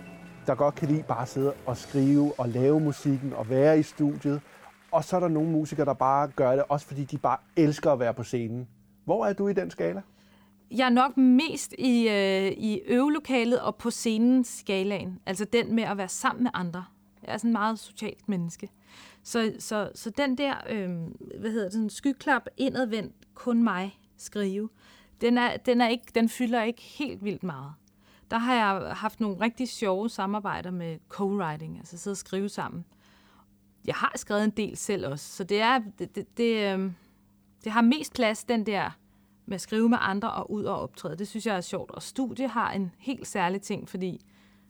der 0.47 0.55
godt 0.55 0.75
kan 0.75 0.89
lide 0.89 1.03
bare 1.03 1.23
at 1.23 1.29
sidde 1.29 1.53
og 1.67 1.77
skrive 1.77 2.33
og 2.39 2.49
lave 2.49 2.81
musikken 2.81 3.33
og 3.33 3.51
være 3.51 3.79
i 3.79 3.83
studiet. 3.83 4.41
Og 4.91 5.05
så 5.05 5.17
er 5.17 5.21
der 5.21 5.29
nogle 5.29 5.51
musikere, 5.51 5.87
der 5.87 5.95
bare 5.95 6.29
gør 6.29 6.51
det, 6.51 6.65
også 6.69 6.87
fordi 6.87 7.05
de 7.05 7.19
bare 7.19 7.37
elsker 7.57 7.93
at 7.93 8.01
være 8.01 8.15
på 8.15 8.23
scenen. 8.23 8.69
Hvor 9.05 9.27
er 9.27 9.33
du 9.33 9.49
i 9.49 9.53
den 9.53 9.71
skala? 9.71 10.03
Jeg 10.71 10.87
er 10.87 10.91
nok 10.91 11.17
mest 11.17 11.75
i, 11.79 12.09
øh, 12.09 12.53
i 12.53 12.81
øvelokalet 12.87 13.61
og 13.61 13.77
på 13.77 13.91
scenen 13.91 14.45
skalaen. 14.45 15.19
Altså 15.27 15.45
den 15.45 15.75
med 15.75 15.85
at 15.85 15.97
være 15.97 16.09
sammen 16.09 16.43
med 16.43 16.51
andre. 16.55 16.85
Jeg 17.27 17.35
er 17.35 17.37
sådan 17.37 17.49
en 17.49 17.53
meget 17.53 17.79
socialt 17.79 18.29
menneske. 18.29 18.69
Så, 19.23 19.53
så, 19.59 19.91
så 19.95 20.11
den 20.11 20.39
der, 20.39 20.55
øh, 20.71 20.91
hvad 21.41 21.51
hedder 21.51 21.65
det, 21.65 21.73
sådan 21.73 21.91
skyklap 21.91 22.43
indadvendt, 22.57 23.15
kun 23.35 23.63
mig 23.65 23.99
skrive, 24.17 24.69
den, 25.21 25.39
er, 25.39 25.57
den, 25.57 25.81
er 25.81 25.89
ikke, 25.89 26.05
den 26.15 26.29
fylder 26.29 26.63
ikke 26.63 26.83
helt 26.83 27.25
vildt 27.25 27.43
meget 27.43 27.73
der 28.31 28.39
har 28.39 28.55
jeg 28.55 28.97
haft 28.97 29.21
nogle 29.21 29.41
rigtig 29.41 29.69
sjove 29.69 30.11
samarbejder 30.11 30.71
med 30.71 30.99
co-writing, 31.15 31.79
altså 31.79 31.99
sidde 31.99 32.15
og 32.15 32.19
skrive 32.19 32.49
sammen. 32.49 32.85
Jeg 33.87 33.95
har 33.95 34.13
skrevet 34.17 34.45
en 34.45 34.51
del 34.51 34.77
selv 34.77 35.07
også, 35.07 35.37
så 35.37 35.45
det 35.45 35.61
er 35.61 35.79
det, 35.99 36.17
det, 36.17 36.37
det, 36.37 36.75
øh, 36.75 36.93
det 37.65 37.73
har 37.73 37.83
mest 37.83 38.15
plads, 38.15 38.45
den 38.45 38.67
der 38.67 38.91
med 39.47 39.55
at 39.55 39.61
skrive 39.61 39.89
med 39.89 39.99
andre 40.01 40.33
og 40.33 40.51
ud 40.51 40.65
og 40.65 40.81
optræde. 40.81 41.17
Det 41.17 41.29
synes 41.29 41.47
jeg 41.47 41.57
er 41.57 41.61
sjovt. 41.61 41.91
Og 41.91 42.03
studie 42.03 42.49
har 42.49 42.73
en 42.73 42.93
helt 42.99 43.27
særlig 43.27 43.63
ting, 43.63 43.89
fordi 43.89 44.21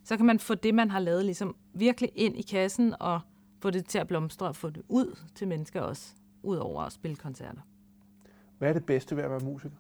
så 0.05 0.17
kan 0.17 0.27
man 0.27 0.39
få 0.39 0.55
det, 0.55 0.75
man 0.75 0.91
har 0.91 0.99
lavet, 0.99 1.25
ligesom 1.25 1.57
virkelig 1.75 2.11
ind 2.15 2.37
i 2.37 2.43
kassen 2.43 2.95
og 3.01 3.21
få 3.61 3.71
det 3.71 3.87
til 3.87 3.99
at 3.99 4.09
blomstre 4.09 4.47
og 4.47 4.57
få 4.57 4.71
det 4.71 4.83
ud 4.89 5.19
til 5.35 5.49
mennesker 5.49 5.81
også, 5.81 6.15
ud 6.43 6.57
over 6.57 6.83
at 6.83 6.93
spille 6.93 7.17
koncerter. 7.17 7.61
Hvad 8.59 8.69
er 8.69 8.73
det 8.73 8.87
bedste 8.87 9.17
ved 9.17 9.23
at 9.23 9.31
være 9.31 9.41
musiker? 9.41 9.77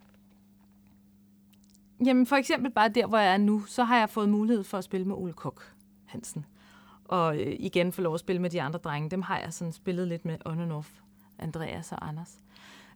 Jamen 2.06 2.26
for 2.26 2.36
eksempel 2.36 2.70
bare 2.70 2.88
der, 2.88 3.06
hvor 3.06 3.18
jeg 3.18 3.32
er 3.32 3.38
nu, 3.38 3.60
så 3.60 3.84
har 3.84 3.98
jeg 3.98 4.10
fået 4.10 4.28
mulighed 4.28 4.64
for 4.64 4.78
at 4.78 4.84
spille 4.84 5.06
med 5.06 5.16
Ole 5.16 5.32
Kok 5.32 5.74
Hansen. 6.04 6.46
Og 7.04 7.40
øh, 7.40 7.56
igen 7.58 7.92
få 7.92 8.00
lov 8.00 8.14
at 8.14 8.20
spille 8.20 8.42
med 8.42 8.50
de 8.50 8.62
andre 8.62 8.78
drenge. 8.78 9.10
Dem 9.10 9.22
har 9.22 9.38
jeg 9.38 9.52
sådan 9.52 9.72
spillet 9.72 10.08
lidt 10.08 10.24
med 10.24 10.36
on 10.44 10.60
and 10.60 10.72
off. 10.72 10.90
Andreas 11.38 11.92
og 11.92 12.08
Anders. 12.08 12.40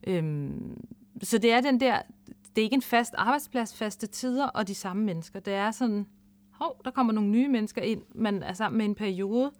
Øhm, 0.06 0.84
så 1.22 1.38
det 1.38 1.52
er 1.52 1.60
den 1.60 1.80
der, 1.80 2.02
det 2.26 2.62
er 2.62 2.62
ikke 2.62 2.74
en 2.74 2.82
fast 2.82 3.14
arbejdsplads, 3.18 3.76
faste 3.76 4.06
tider 4.06 4.46
og 4.46 4.68
de 4.68 4.74
samme 4.74 5.04
mennesker. 5.04 5.40
Det 5.40 5.54
er 5.54 5.70
sådan, 5.70 6.06
hov, 6.50 6.80
der 6.84 6.90
kommer 6.90 7.12
nogle 7.12 7.30
nye 7.30 7.48
mennesker 7.48 7.82
ind, 7.82 8.02
man 8.14 8.42
er 8.42 8.52
sammen 8.52 8.78
med 8.78 8.86
en 8.86 8.94
periode, 8.94 9.52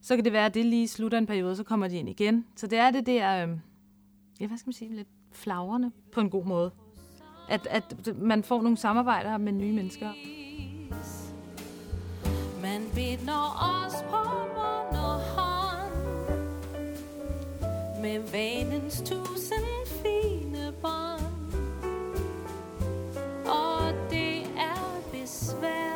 så 0.00 0.16
kan 0.16 0.24
det 0.24 0.32
være, 0.32 0.46
at 0.46 0.54
det 0.54 0.66
lige 0.66 0.88
slutter 0.88 1.18
en 1.18 1.26
periode, 1.26 1.56
så 1.56 1.64
kommer 1.64 1.88
de 1.88 1.96
ind 1.96 2.08
igen. 2.08 2.46
Så 2.56 2.66
det 2.66 2.78
er 2.78 2.90
det 2.90 3.06
der, 3.06 3.46
øh, 3.46 3.58
ja, 4.40 4.46
hvad 4.46 4.58
skal 4.58 4.68
man 4.68 4.72
sige, 4.72 4.94
lidt 4.94 5.08
flagrende 5.32 5.90
på 6.12 6.20
en 6.20 6.30
god 6.30 6.44
måde. 6.44 6.70
At, 7.48 7.66
at 7.70 8.08
man 8.16 8.42
får 8.42 8.62
nogle 8.62 8.76
samarbejder 8.76 9.38
med 9.38 9.52
nye 9.52 9.72
mennesker. 9.72 10.12
Man 12.62 12.82
binder 12.94 13.58
os 13.86 13.94
på 14.10 14.16
mund 14.54 14.96
og 14.96 15.20
hånd 15.20 15.92
Med 18.02 18.20
vanens 18.32 18.96
tusind 19.00 19.66
fine 19.86 20.72
bånd 20.82 21.54
Og 23.46 24.10
det 24.10 24.42
er 24.42 25.02
besvær 25.12 25.87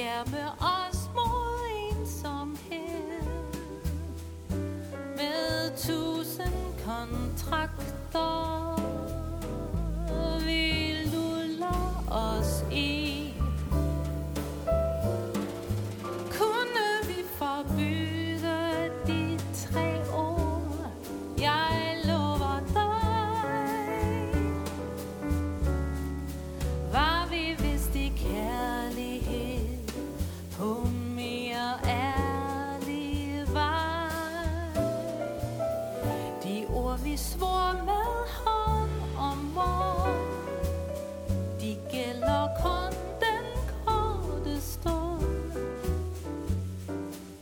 skærme 0.00 0.50
os 0.60 1.10
mod 1.14 1.60
ensomhed. 1.90 3.22
Med 5.16 5.76
tusind 5.76 6.54
kontrakter 6.86 7.79
vi 37.04 37.16
svor 37.16 37.84
med 37.84 38.28
hånd 38.44 38.90
om 39.18 39.38
morgen. 39.54 40.26
De 41.60 41.76
gælder 41.92 42.48
kun 42.62 42.92
den 43.20 43.44
korte 43.84 44.60
stund. 44.60 45.52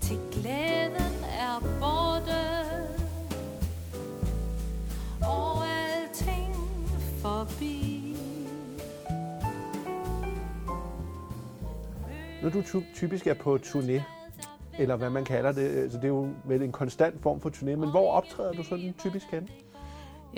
Til 0.00 0.18
glæden 0.32 1.24
er 1.38 1.60
borte. 1.80 2.44
Og 5.22 5.64
alting 5.66 6.54
forbi. 7.22 8.16
Når 12.42 12.50
du 12.50 12.62
typisk 12.94 13.26
er 13.26 13.34
på 13.34 13.58
turné, 13.64 14.17
eller 14.78 14.96
hvad 14.96 15.10
man 15.10 15.24
kalder 15.24 15.52
det, 15.52 15.68
Altså, 15.68 15.90
så 15.90 15.96
det 15.96 16.04
er 16.04 16.08
jo 16.08 16.28
med 16.44 16.60
en 16.60 16.72
konstant 16.72 17.22
form 17.22 17.40
for 17.40 17.50
turné, 17.50 17.76
men 17.76 17.90
hvor 17.90 18.12
optræder 18.12 18.52
du 18.52 18.62
sådan 18.62 18.94
typisk 18.98 19.26
hen? 19.30 19.48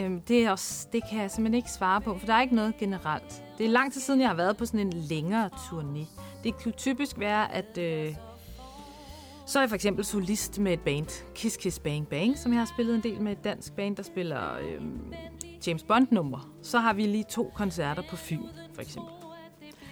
Øhm, 0.01 0.21
det, 0.21 0.45
er 0.45 0.51
også, 0.51 0.89
det 0.93 1.03
kan 1.11 1.21
jeg 1.21 1.31
simpelthen 1.31 1.55
ikke 1.55 1.71
svare 1.71 2.01
på, 2.01 2.19
for 2.19 2.27
der 2.27 2.35
er 2.35 2.41
ikke 2.41 2.55
noget 2.55 2.77
generelt. 2.79 3.45
Det 3.59 3.67
er 3.67 3.71
lang 3.71 3.93
tid 3.93 4.01
siden, 4.01 4.21
jeg 4.21 4.29
har 4.29 4.37
været 4.37 4.57
på 4.57 4.67
sådan 4.67 4.81
en 4.81 4.93
længere 4.93 5.51
turné. 5.55 6.07
Det 6.45 6.59
kan 6.63 6.73
typisk 6.73 7.19
være, 7.19 7.55
at 7.55 7.79
øh, 7.79 8.15
så 9.47 9.59
er 9.59 9.63
jeg 9.63 9.69
for 9.69 9.75
eksempel 9.75 10.05
solist 10.05 10.59
med 10.59 10.73
et 10.73 10.81
band, 10.81 11.25
Kiss 11.35 11.57
Kiss 11.57 11.79
Bang 11.79 12.09
Bang, 12.09 12.39
som 12.39 12.53
jeg 12.53 12.61
har 12.61 12.71
spillet 12.75 12.95
en 12.95 13.03
del 13.03 13.21
med 13.21 13.33
et 13.33 13.45
dansk 13.45 13.77
band, 13.77 13.97
der 13.97 14.03
spiller 14.03 14.57
øh, 14.59 14.83
James 15.67 15.83
Bond-nummer. 15.83 16.53
Så 16.63 16.79
har 16.79 16.93
vi 16.93 17.07
lige 17.07 17.25
to 17.25 17.53
koncerter 17.55 18.03
på 18.11 18.17
Fyn, 18.17 18.43
for 18.75 18.83
eksempel. 18.83 19.13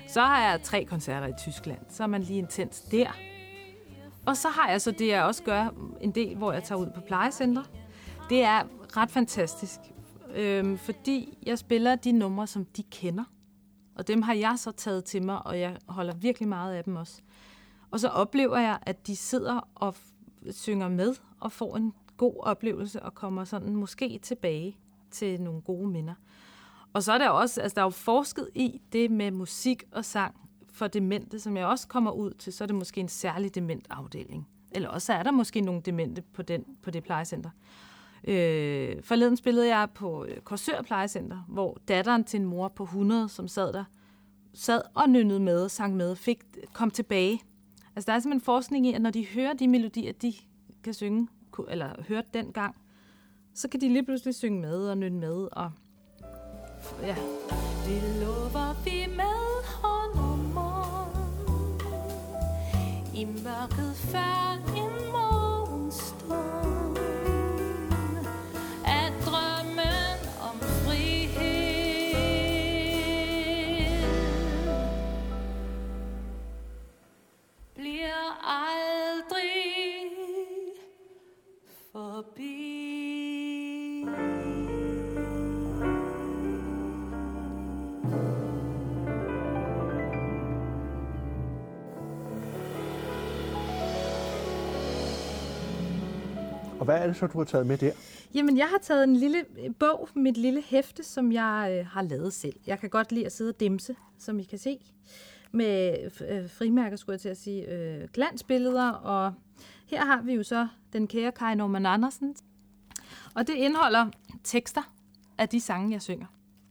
Så 0.08 0.20
har 0.20 0.50
jeg 0.50 0.62
tre 0.62 0.84
koncerter 0.84 1.26
i 1.26 1.32
Tyskland. 1.38 1.78
Så 1.88 2.02
er 2.02 2.06
man 2.06 2.22
lige 2.22 2.38
intens 2.38 2.80
der. 2.80 3.16
Og 4.29 4.37
så 4.37 4.49
har 4.49 4.71
jeg 4.71 4.81
så 4.81 4.91
det, 4.91 5.09
jeg 5.09 5.25
også 5.25 5.43
gør 5.43 5.69
en 6.01 6.11
del, 6.11 6.37
hvor 6.37 6.53
jeg 6.53 6.64
tager 6.64 6.79
ud 6.79 6.91
på 6.95 7.01
plejecenter. 7.01 7.62
Det 8.31 8.43
er 8.43 8.62
ret 8.97 9.11
fantastisk, 9.11 9.81
øhm, 10.35 10.79
fordi 10.79 11.38
jeg 11.47 11.59
spiller 11.59 11.97
de 11.97 12.12
numre, 12.12 12.47
som 12.47 12.64
de 12.64 12.83
kender. 12.83 13.25
Og 13.95 14.09
dem 14.09 14.23
har 14.23 14.35
jeg 14.35 14.55
så 14.59 14.71
taget 14.73 15.05
til 15.05 15.23
mig, 15.23 15.47
og 15.47 15.61
jeg 15.61 15.77
holder 15.87 16.14
virkelig 16.14 16.49
meget 16.49 16.75
af 16.75 16.85
dem 16.85 16.97
også. 16.97 17.23
Og 17.91 18.01
så 18.01 18.09
oplever 18.09 18.59
jeg, 18.59 18.79
at 18.83 19.07
de 19.07 19.17
sidder 19.17 19.69
og 19.75 19.95
synger 20.51 20.88
med 20.88 21.14
og 21.41 21.53
får 21.53 21.77
en 21.77 21.93
god 22.17 22.35
oplevelse 22.41 23.03
og 23.03 23.14
kommer 23.14 23.45
sådan 23.45 23.77
måske 23.77 24.19
tilbage 24.23 24.79
til 25.11 25.41
nogle 25.41 25.61
gode 25.61 25.88
minder. 25.88 26.14
Og 26.93 27.03
så 27.03 27.12
er 27.12 27.19
der 27.19 27.29
også, 27.29 27.61
altså 27.61 27.75
der 27.75 27.81
er 27.81 27.87
jo 27.87 27.91
forsket 27.91 28.49
i 28.55 28.81
det 28.93 29.11
med 29.11 29.31
musik 29.31 29.85
og 29.93 30.05
sang 30.05 30.47
for 30.79 30.87
demente, 30.87 31.41
som 31.41 31.57
jeg 31.57 31.67
også 31.67 31.88
kommer 31.88 32.11
ud 32.11 32.31
til, 32.31 32.53
så 32.53 32.64
er 32.64 32.67
det 32.67 32.77
måske 32.77 33.01
en 33.01 33.09
særlig 33.09 33.55
dement 33.55 33.87
afdeling. 33.91 34.49
Eller 34.73 34.88
også 34.88 35.12
er 35.12 35.23
der 35.23 35.31
måske 35.31 35.61
nogle 35.61 35.81
demente 35.81 36.23
på, 36.23 36.43
den, 36.43 36.64
på 36.83 36.91
det 36.91 37.05
plejecenter. 37.05 37.51
Øh, 38.25 39.03
forleden 39.03 39.37
spillede 39.37 39.77
jeg 39.77 39.88
på 39.95 40.25
øh, 40.25 40.41
Korsør 40.41 40.83
Plejecenter, 40.83 41.45
hvor 41.49 41.79
datteren 41.88 42.25
til 42.25 42.41
en 42.41 42.47
mor 42.47 42.69
på 42.69 42.83
100, 42.83 43.29
som 43.29 43.49
sad 43.49 43.73
der, 43.73 43.85
sad 44.55 44.81
og 44.95 45.09
nynnede 45.09 45.41
med 45.41 45.62
og 45.62 45.71
sang 45.71 45.97
med, 45.97 46.17
fik, 46.17 46.43
kom 46.73 46.91
tilbage. 46.91 47.43
Altså 47.97 48.11
der 48.11 48.17
er 48.17 48.21
simpelthen 48.21 48.45
forskning 48.45 48.87
i, 48.87 48.93
at 48.93 49.03
når 49.03 49.11
de 49.11 49.27
hører 49.27 49.53
de 49.53 49.69
melodier, 49.69 50.12
de 50.12 50.35
kan 50.85 50.95
synge, 50.95 51.29
eller 51.69 52.03
hørte 52.09 52.29
dengang, 52.35 52.77
så 53.55 53.69
kan 53.69 53.81
de 53.81 53.88
lige 53.88 54.05
pludselig 54.05 54.35
synge 54.35 54.61
med 54.61 54.88
og 54.88 54.99
nynne 54.99 55.21
med. 55.21 55.49
Og, 55.53 55.71
ja. 57.03 57.17
Det 57.87 58.21
lover 58.21 58.85
vi 58.85 59.08
I 63.18 63.24
mørket 63.24 63.96
før 63.96 64.52
en 64.76 65.12
morgen. 65.12 65.17
Og 96.79 96.85
hvad 96.85 96.99
er 96.99 97.07
det 97.07 97.17
så, 97.17 97.27
du 97.27 97.38
har 97.38 97.45
taget 97.45 97.67
med 97.67 97.79
der? 97.79 97.93
Jamen, 98.35 98.57
jeg 98.57 98.67
har 98.67 98.79
taget 98.83 99.05
en 99.05 99.17
lille 99.17 99.45
øh, 99.64 99.71
bog, 99.79 100.09
mit 100.14 100.37
lille 100.37 100.62
hæfte, 100.62 101.03
som 101.03 101.33
jeg 101.33 101.79
øh, 101.79 101.87
har 101.87 102.03
lavet 102.03 102.33
selv. 102.33 102.55
Jeg 102.67 102.79
kan 102.79 102.91
godt 102.91 103.12
lide 103.12 103.27
at 103.27 103.33
sidde 103.33 103.51
og 103.51 103.61
dimse, 103.61 103.97
som 104.19 104.41
I 104.41 104.43
kan 104.43 104.59
se. 104.59 104.79
Med 105.53 105.97
øh, 106.29 106.51
frimærker, 106.51 106.97
skulle 106.97 107.14
jeg 107.14 107.21
til 107.21 107.29
at 107.29 107.37
sige, 107.37 107.69
øh, 107.69 108.09
glansbilleder. 108.12 108.91
Og 108.91 109.35
her 109.87 110.05
har 110.05 110.23
vi 110.23 110.33
jo 110.35 110.43
så 110.43 110.69
den 110.93 111.07
kære 111.07 111.33
Kai 111.33 111.55
Norman 111.55 111.87
Andersen. 111.87 112.37
Og 113.35 113.47
det 113.47 113.55
indeholder 113.55 114.07
tekster 114.45 114.93
af 115.38 115.49
de 115.49 115.61
sange, 115.61 115.93
jeg 115.93 116.03
synger. 116.03 116.27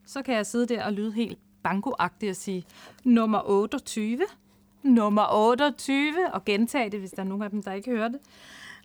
Så 0.05 0.21
kan 0.21 0.35
jeg 0.35 0.45
sidde 0.45 0.67
der 0.67 0.85
og 0.85 0.93
lyde 0.93 1.11
helt 1.11 1.39
bankoagtig 1.63 2.29
og 2.29 2.35
sige 2.35 2.65
nummer 3.03 3.41
28, 3.45 4.19
nummer 4.83 5.35
28, 5.35 6.13
og 6.33 6.45
gentage 6.45 6.89
det, 6.89 6.99
hvis 6.99 7.11
der 7.11 7.21
er 7.21 7.27
nogen 7.27 7.43
af 7.43 7.49
dem, 7.49 7.63
der 7.63 7.73
ikke 7.73 7.91
hører 7.91 8.07
det. 8.07 8.19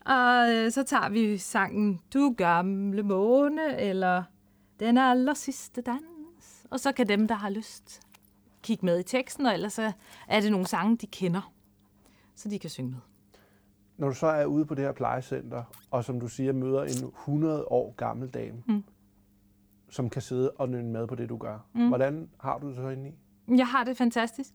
Og 0.06 0.54
øh, 0.54 0.70
så 0.72 0.82
tager 0.82 1.08
vi 1.08 1.38
sangen 1.38 2.00
Du 2.14 2.34
gamle 2.36 3.02
måne, 3.02 3.80
eller 3.80 4.22
Den 4.80 4.98
aller 4.98 5.34
sidste 5.34 5.80
dans. 5.80 6.66
Og 6.70 6.80
så 6.80 6.92
kan 6.92 7.08
dem, 7.08 7.28
der 7.28 7.34
har 7.34 7.50
lyst, 7.50 8.00
kigge 8.62 8.86
med 8.86 9.00
i 9.00 9.02
teksten, 9.02 9.46
og 9.46 9.54
ellers 9.54 9.72
så 9.72 9.92
er 10.28 10.40
det 10.40 10.50
nogle 10.50 10.66
sange, 10.66 10.96
de 10.96 11.06
kender, 11.06 11.52
så 12.34 12.48
de 12.48 12.58
kan 12.58 12.70
synge 12.70 12.90
med. 12.90 12.98
Når 13.96 14.08
du 14.08 14.14
så 14.14 14.26
er 14.26 14.44
ude 14.44 14.66
på 14.66 14.74
det 14.74 14.84
her 14.84 14.92
plejecenter, 14.92 15.62
og 15.90 16.04
som 16.04 16.20
du 16.20 16.28
siger, 16.28 16.52
møder 16.52 16.82
en 16.82 17.08
100 17.08 17.64
år 17.64 17.94
gammel 17.96 18.28
dame, 18.28 18.62
Mm. 18.66 18.84
som 19.90 20.10
kan 20.10 20.22
sidde 20.22 20.50
og 20.50 20.68
nynne 20.68 20.90
med 20.92 21.06
på 21.06 21.14
det, 21.14 21.28
du 21.28 21.36
gør. 21.36 21.58
Mm. 21.74 21.88
Hvordan 21.88 22.28
har 22.40 22.58
du 22.58 22.68
det 22.68 22.76
så 22.76 22.88
inde 22.88 23.08
i? 23.08 23.12
Jeg 23.56 23.66
har 23.68 23.84
det 23.84 23.96
fantastisk. 23.96 24.50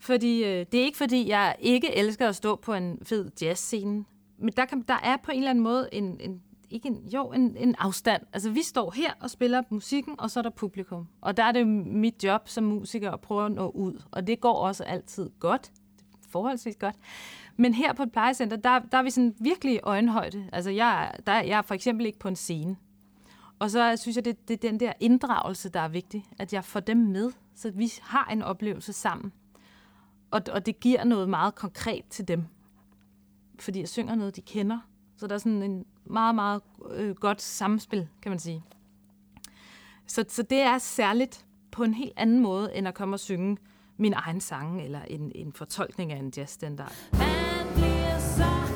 Fordi 0.00 0.44
øh, 0.44 0.66
det 0.72 0.80
er 0.80 0.84
ikke 0.84 0.98
fordi, 0.98 1.28
jeg 1.28 1.56
ikke 1.58 1.96
elsker 1.96 2.28
at 2.28 2.36
stå 2.36 2.56
på 2.56 2.74
en 2.74 2.98
fed 3.02 3.30
jazzscene. 3.42 4.04
Men 4.38 4.52
der, 4.56 4.64
kan, 4.64 4.84
der 4.88 4.98
er 5.02 5.16
på 5.16 5.30
en 5.30 5.38
eller 5.38 5.50
anden 5.50 5.64
måde 5.64 5.88
en, 5.92 6.20
en 6.20 6.42
ikke 6.70 6.88
en, 6.88 7.08
jo, 7.14 7.32
en, 7.32 7.56
en 7.56 7.74
afstand. 7.78 8.22
Altså, 8.32 8.50
vi 8.50 8.62
står 8.62 8.90
her 8.90 9.12
og 9.20 9.30
spiller 9.30 9.62
musikken, 9.70 10.14
og 10.18 10.30
så 10.30 10.40
er 10.40 10.42
der 10.42 10.50
publikum. 10.50 11.08
Og 11.20 11.36
der 11.36 11.44
er 11.44 11.52
det 11.52 11.66
mit 11.68 12.24
job 12.24 12.48
som 12.48 12.64
musiker 12.64 13.10
at 13.10 13.20
prøve 13.20 13.46
at 13.46 13.52
nå 13.52 13.68
ud. 13.70 14.02
Og 14.10 14.26
det 14.26 14.40
går 14.40 14.54
også 14.54 14.84
altid 14.84 15.30
godt. 15.40 15.72
Forholdsvis 16.28 16.76
godt. 16.76 16.96
Men 17.56 17.74
her 17.74 17.92
på 17.92 18.02
et 18.02 18.12
plejecenter, 18.12 18.56
der, 18.56 18.78
der 18.78 18.98
er 18.98 19.02
vi 19.02 19.10
sådan 19.10 19.34
virkelig 19.40 19.74
i 19.74 19.80
øjenhøjde. 19.82 20.48
Altså, 20.52 20.70
jeg, 20.70 21.12
der, 21.26 21.32
jeg 21.32 21.58
er 21.58 21.62
for 21.62 21.74
eksempel 21.74 22.06
ikke 22.06 22.18
på 22.18 22.28
en 22.28 22.36
scene. 22.36 22.76
Og 23.58 23.70
så 23.70 23.96
synes 23.96 24.16
jeg, 24.16 24.24
det, 24.24 24.48
det 24.48 24.54
er 24.54 24.70
den 24.70 24.80
der 24.80 24.92
inddragelse, 25.00 25.68
der 25.68 25.80
er 25.80 25.88
vigtig. 25.88 26.24
At 26.38 26.52
jeg 26.52 26.64
får 26.64 26.80
dem 26.80 26.96
med, 26.96 27.32
så 27.54 27.70
vi 27.70 27.92
har 28.02 28.28
en 28.32 28.42
oplevelse 28.42 28.92
sammen. 28.92 29.32
Og, 30.30 30.42
og 30.52 30.66
det 30.66 30.80
giver 30.80 31.04
noget 31.04 31.28
meget 31.28 31.54
konkret 31.54 32.04
til 32.10 32.28
dem. 32.28 32.44
Fordi 33.58 33.80
jeg 33.80 33.88
synger 33.88 34.14
noget, 34.14 34.36
de 34.36 34.40
kender. 34.40 34.78
Så 35.16 35.26
der 35.26 35.34
er 35.34 35.38
sådan 35.38 35.62
en 35.62 35.84
meget, 36.04 36.34
meget 36.34 36.62
øh, 36.90 37.14
godt 37.16 37.42
samspil, 37.42 38.08
kan 38.22 38.30
man 38.30 38.38
sige. 38.38 38.62
Så, 40.06 40.24
så 40.28 40.42
det 40.42 40.58
er 40.58 40.78
særligt 40.78 41.46
på 41.70 41.82
en 41.82 41.94
helt 41.94 42.12
anden 42.16 42.40
måde, 42.40 42.74
end 42.76 42.88
at 42.88 42.94
komme 42.94 43.16
og 43.16 43.20
synge 43.20 43.56
min 43.96 44.12
egen 44.12 44.40
sang, 44.40 44.82
eller 44.82 45.02
en, 45.02 45.32
en 45.34 45.52
fortolkning 45.52 46.12
af 46.12 46.16
en 46.16 46.32
jazzstandard. 46.36 46.92
Man 47.12 47.74
bliver 47.74 48.18
så 48.18 48.67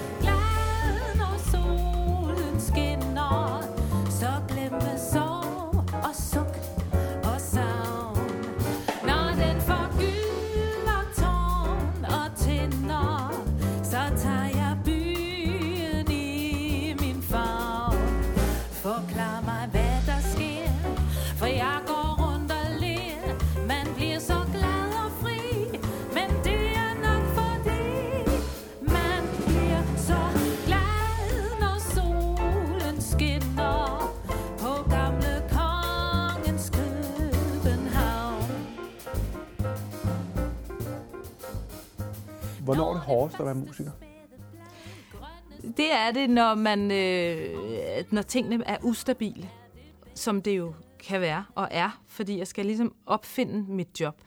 Hvornår 42.64 42.88
er 42.88 42.92
det 42.92 43.02
hårdest 43.02 43.40
at 43.40 43.46
være 43.46 43.54
musiker? 43.54 43.90
Det 45.76 45.92
er 45.92 46.10
det, 46.10 46.30
når, 46.30 46.54
man, 46.54 46.90
øh, 46.90 48.04
når 48.10 48.22
tingene 48.22 48.64
er 48.66 48.76
ustabile, 48.82 49.50
som 50.14 50.42
det 50.42 50.58
jo 50.58 50.74
kan 50.98 51.20
være 51.20 51.44
og 51.54 51.68
er, 51.70 52.02
fordi 52.06 52.38
jeg 52.38 52.46
skal 52.46 52.66
ligesom 52.66 52.94
opfinde 53.06 53.72
mit 53.72 54.00
job. 54.00 54.22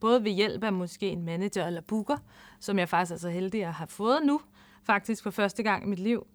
Både 0.00 0.24
ved 0.24 0.30
hjælp 0.30 0.64
af 0.64 0.72
måske 0.72 1.08
en 1.08 1.24
manager 1.24 1.66
eller 1.66 1.80
booker, 1.80 2.16
som 2.60 2.78
jeg 2.78 2.88
faktisk 2.88 3.12
er 3.12 3.18
så 3.18 3.30
heldig 3.30 3.64
at 3.64 3.72
have 3.72 3.88
fået 3.88 4.18
nu, 4.24 4.40
faktisk 4.82 5.22
for 5.22 5.30
første 5.30 5.62
gang 5.62 5.84
i 5.84 5.86
mit 5.86 5.98
liv. 5.98 6.26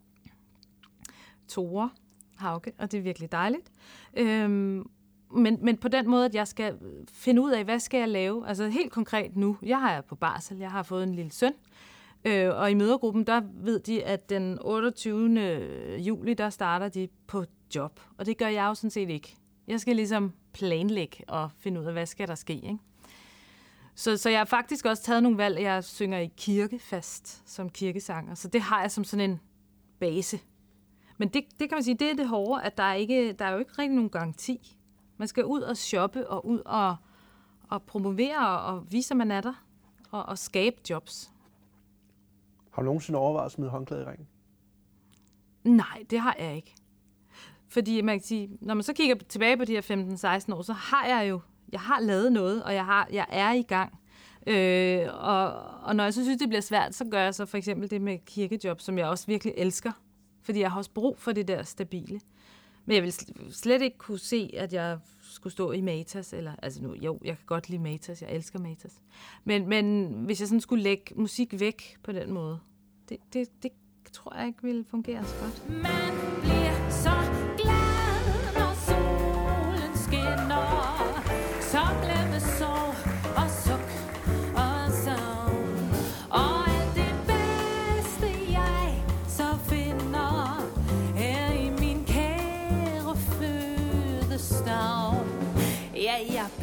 Tore 1.47 1.89
Hauke, 2.38 2.71
og 2.78 2.91
det 2.91 2.97
er 2.97 3.02
virkelig 3.02 3.32
dejligt. 3.32 3.71
Øhm, 4.13 4.89
men, 5.34 5.58
men 5.62 5.78
på 5.78 5.88
den 5.88 6.10
måde, 6.10 6.26
at 6.26 6.36
jeg 6.36 6.48
skal 6.48 6.74
øh, 6.82 7.08
finde 7.12 7.41
ud 7.41 7.52
af, 7.52 7.63
hvad 7.63 7.80
skal 7.80 7.98
jeg 7.98 8.10
lave? 8.10 8.48
Altså 8.48 8.67
helt 8.67 8.91
konkret 8.91 9.36
nu, 9.36 9.58
jeg 9.63 9.80
har 9.80 10.02
på 10.02 10.15
barsel, 10.15 10.58
jeg 10.58 10.72
har 10.72 10.84
fået 10.84 11.04
en 11.04 11.15
lille 11.15 11.32
søn, 11.32 11.54
Øh, 12.26 12.56
og 12.56 12.72
i 12.72 12.74
mødergruppen, 12.74 13.24
der 13.24 13.41
ved 13.54 13.80
de, 13.80 14.04
at 14.04 14.30
den 14.30 14.58
28. 14.62 15.98
juli, 15.98 16.34
der 16.34 16.50
starter 16.50 16.89
de 16.89 17.08
på 17.28 17.46
job. 17.76 18.00
Og 18.17 18.26
det 18.26 18.38
gør 18.38 18.48
jeg 18.48 18.65
jo 18.65 18.74
sådan 18.74 18.89
set 18.89 19.10
ikke. 19.10 19.36
Jeg 19.67 19.80
skal 19.80 19.96
ligesom 19.96 20.34
planlægge 20.54 21.24
og 21.28 21.50
finde 21.60 21.82
ud 21.82 21.86
af, 21.86 21.94
hvad 21.94 22.06
skal 22.06 22.28
der 22.28 22.36
ske. 22.36 22.54
Ikke? 22.54 22.78
Så, 23.96 24.17
så 24.17 24.30
jeg 24.30 24.39
har 24.39 24.46
faktisk 24.46 24.86
også 24.86 25.04
taget 25.04 25.24
nogle 25.24 25.38
valg. 25.38 25.60
Jeg 25.60 25.84
synger 25.84 26.20
i 26.20 26.32
kirke 26.38 26.80
fast 26.80 27.50
som 27.50 27.70
kirkesanger. 27.70 28.36
Så 28.36 28.48
det 28.48 28.62
har 28.62 28.82
jeg 28.82 28.91
som 28.91 29.04
sådan 29.04 29.30
en 29.30 29.39
base. 30.00 30.39
Men 31.17 31.28
det, 31.28 31.44
det 31.60 31.70
kan 31.70 31.76
man 31.76 31.84
sige, 31.84 31.96
det 31.96 32.12
er 32.12 32.15
det 32.15 32.28
hårde, 32.28 32.63
at 32.63 32.78
der 32.78 32.84
er, 32.84 32.94
ikke, 32.94 33.34
der 33.34 33.46
er 33.46 33.52
jo 33.52 33.60
ikke 33.60 33.72
rigtig 33.72 33.96
nogen 33.96 34.10
garanti. 34.10 34.78
Man 35.22 35.28
skal 35.28 35.46
ud 35.46 35.62
og 35.62 35.78
shoppe 35.78 36.30
og 36.30 36.46
ud 36.46 36.60
og, 36.66 36.96
og 37.70 37.84
promovere 37.84 38.60
og, 38.60 38.92
vise, 38.92 39.14
at 39.14 39.18
man 39.18 39.32
er 39.32 39.42
der. 39.42 39.54
Og, 40.12 40.26
og 40.26 40.38
skabe 40.38 40.76
jobs. 40.90 41.32
Har 42.72 42.82
du 42.82 42.86
nogensinde 42.86 43.20
overvejet 43.20 43.46
at 43.46 43.52
smide 43.52 43.70
håndklæde 43.70 44.02
i 44.02 44.06
ringen? 44.06 44.28
Nej, 45.64 46.04
det 46.10 46.20
har 46.20 46.36
jeg 46.40 46.56
ikke. 46.56 46.76
Fordi 47.68 48.02
man 48.02 48.20
kan 48.20 48.26
sige, 48.28 48.58
når 48.62 48.74
man 48.74 48.84
så 48.84 48.94
kigger 48.94 49.16
tilbage 49.30 49.58
på 49.58 49.66
de 49.66 49.72
her 49.72 49.82
15-16 50.50 50.54
år, 50.54 50.62
så 50.62 50.74
har 50.74 51.06
jeg 51.06 51.30
jo, 51.30 51.40
jeg 51.72 51.80
har 51.80 52.00
lavet 52.00 52.32
noget, 52.32 52.64
og 52.64 52.74
jeg, 52.74 52.86
har, 52.86 53.08
jeg 53.12 53.26
er 53.30 53.52
i 53.52 53.62
gang. 53.64 54.00
Øh, 54.48 55.08
og, 55.14 55.54
og 55.84 55.96
når 55.96 56.04
jeg 56.04 56.14
så 56.14 56.24
synes, 56.24 56.40
det 56.40 56.50
bliver 56.50 56.62
svært, 56.62 56.96
så 56.96 57.06
gør 57.12 57.22
jeg 57.22 57.36
så 57.36 57.46
for 57.46 57.58
eksempel 57.58 57.90
det 57.92 58.02
med 58.02 58.18
kirkejob, 58.26 58.82
som 58.82 58.98
jeg 58.98 59.08
også 59.08 59.28
virkelig 59.28 59.54
elsker. 59.58 59.92
Fordi 60.42 60.60
jeg 60.60 60.72
har 60.72 60.78
også 60.78 60.92
brug 60.92 61.20
for 61.20 61.32
det 61.32 61.48
der 61.48 61.64
stabile. 61.64 62.20
Men 62.86 62.96
jeg 62.96 63.04
vil 63.04 63.13
slet 63.52 63.82
ikke 63.82 63.98
kunne 63.98 64.20
se, 64.20 64.54
at 64.58 64.74
jeg 64.74 64.98
skulle 65.22 65.54
stå 65.54 65.72
i 65.72 65.82
Matas. 65.82 66.34
Eller, 66.34 66.56
altså 66.62 66.82
nu, 66.82 66.96
jo, 66.96 67.20
jeg 67.24 67.38
kan 67.38 67.46
godt 67.46 67.70
lide 67.70 67.82
Matas. 67.82 68.22
Jeg 68.22 68.32
elsker 68.32 68.60
Matas. 68.60 69.02
Men, 69.44 69.70
men 69.70 70.12
hvis 70.26 70.39
jeg 70.39 70.48
sådan 70.48 70.62
skulle 70.62 70.84
lægge 70.84 71.15
musik 71.15 71.60
væk 71.60 71.98
på 72.04 72.12
den 72.12 72.32
måde, 72.32 72.60
det, 73.10 73.17
det, 73.34 73.63
det 73.63 73.72
tror 74.13 74.36
jeg 74.38 74.48
ikke 74.48 74.63
ville 74.63 74.86
fungere 74.86 75.26
så 75.26 75.36
godt. 75.41 75.70
Man 75.70 76.41
bliver 76.41 76.81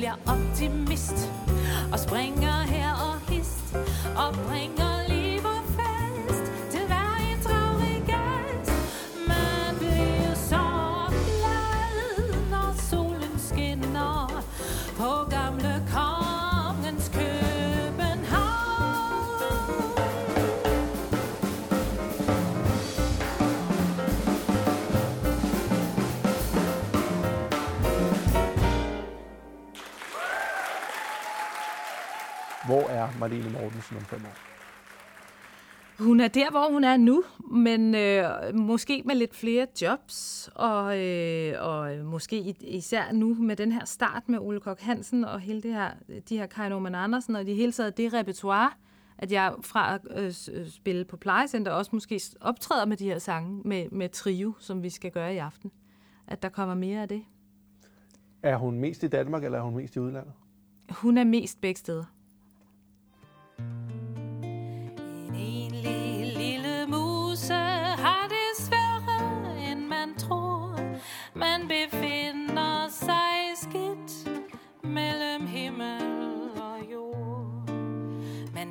jeg 0.09 0.17
optimist. 0.27 1.28
Hvor 32.69 32.89
er 32.89 33.09
Marlene 33.21 33.51
Mortensen 33.51 33.97
om 33.97 34.03
fem 34.03 34.21
år? 34.25 34.37
Hun 36.05 36.21
er 36.21 36.29
der, 36.29 36.51
hvor 36.51 36.73
hun 36.73 36.85
er 36.85 36.97
nu, 36.97 37.25
men 37.51 37.95
øh, 37.95 38.25
måske 38.55 39.03
med 39.05 39.15
lidt 39.15 39.37
flere 39.37 39.67
jobs, 39.83 40.51
og, 40.55 41.05
øh, 41.05 41.55
og 41.59 42.05
måske 42.05 42.57
især 42.61 43.13
nu 43.13 43.35
med 43.35 43.57
den 43.57 43.73
her 43.73 43.85
start 43.85 44.29
med 44.29 44.39
Ole 44.39 44.61
Kok 44.61 44.81
Hansen 44.81 45.25
og 45.25 45.41
hele 45.41 45.63
det 45.63 45.73
her, 45.73 45.91
de 46.29 46.39
her 46.39 46.47
Kai 46.47 46.69
Norman 46.69 46.95
Andersen, 46.95 47.37
og 47.37 47.43
i 47.43 47.45
det 47.45 47.57
hele 47.57 47.73
taget 47.73 47.97
det 47.97 48.13
repertoire, 48.13 48.71
at 49.19 49.33
jeg 49.33 49.55
fra 49.63 49.95
at 49.95 50.01
øh, 50.17 50.61
øh, 50.61 50.69
spille 50.71 51.05
på 51.05 51.17
plejecenter 51.17 51.73
også 51.73 51.91
måske 51.93 52.21
optræder 52.41 52.87
med 52.87 52.97
de 52.97 53.05
her 53.05 53.19
sange 53.19 53.63
med, 53.65 53.91
med 53.91 54.09
trio, 54.09 54.53
som 54.59 54.83
vi 54.83 54.91
skal 54.91 55.11
gøre 55.11 55.35
i 55.35 55.39
aften. 55.39 55.73
At 56.27 56.43
der 56.43 56.49
kommer 56.49 56.75
mere 56.75 57.03
af 57.03 57.09
det. 57.09 57.23
Er 58.43 58.57
hun 58.57 58.79
mest 58.79 59.03
i 59.03 59.09
Danmark, 59.09 59.45
eller 59.45 59.59
er 59.59 59.63
hun 59.63 59.77
mest 59.77 59.97
i 59.97 60.01
udlandet? 60.01 60.33
Hun 60.91 61.19
er 61.19 61.25
mest 61.25 61.61
begge 61.61 61.79
steder. 61.79 62.05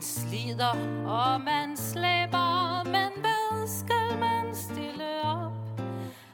Lider, 0.04 0.76
og 1.06 1.42
man 1.42 1.78
slæber, 1.78 2.84
men 2.84 3.12
hvad 3.20 3.68
skal 3.68 4.20
man 4.20 4.56
stille 4.56 5.22
op 5.24 5.54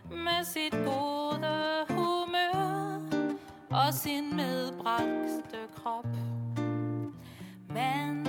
med 0.10 0.44
sit 0.44 0.74
gode 0.74 1.86
humør 1.90 3.00
og 3.70 3.94
sin 3.94 4.36
medbragte 4.36 5.58
krop? 5.76 6.08
Man 7.70 8.23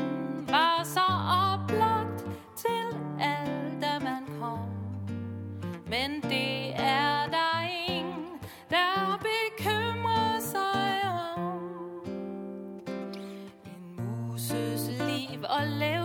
og 15.55 15.67
lave 15.67 16.04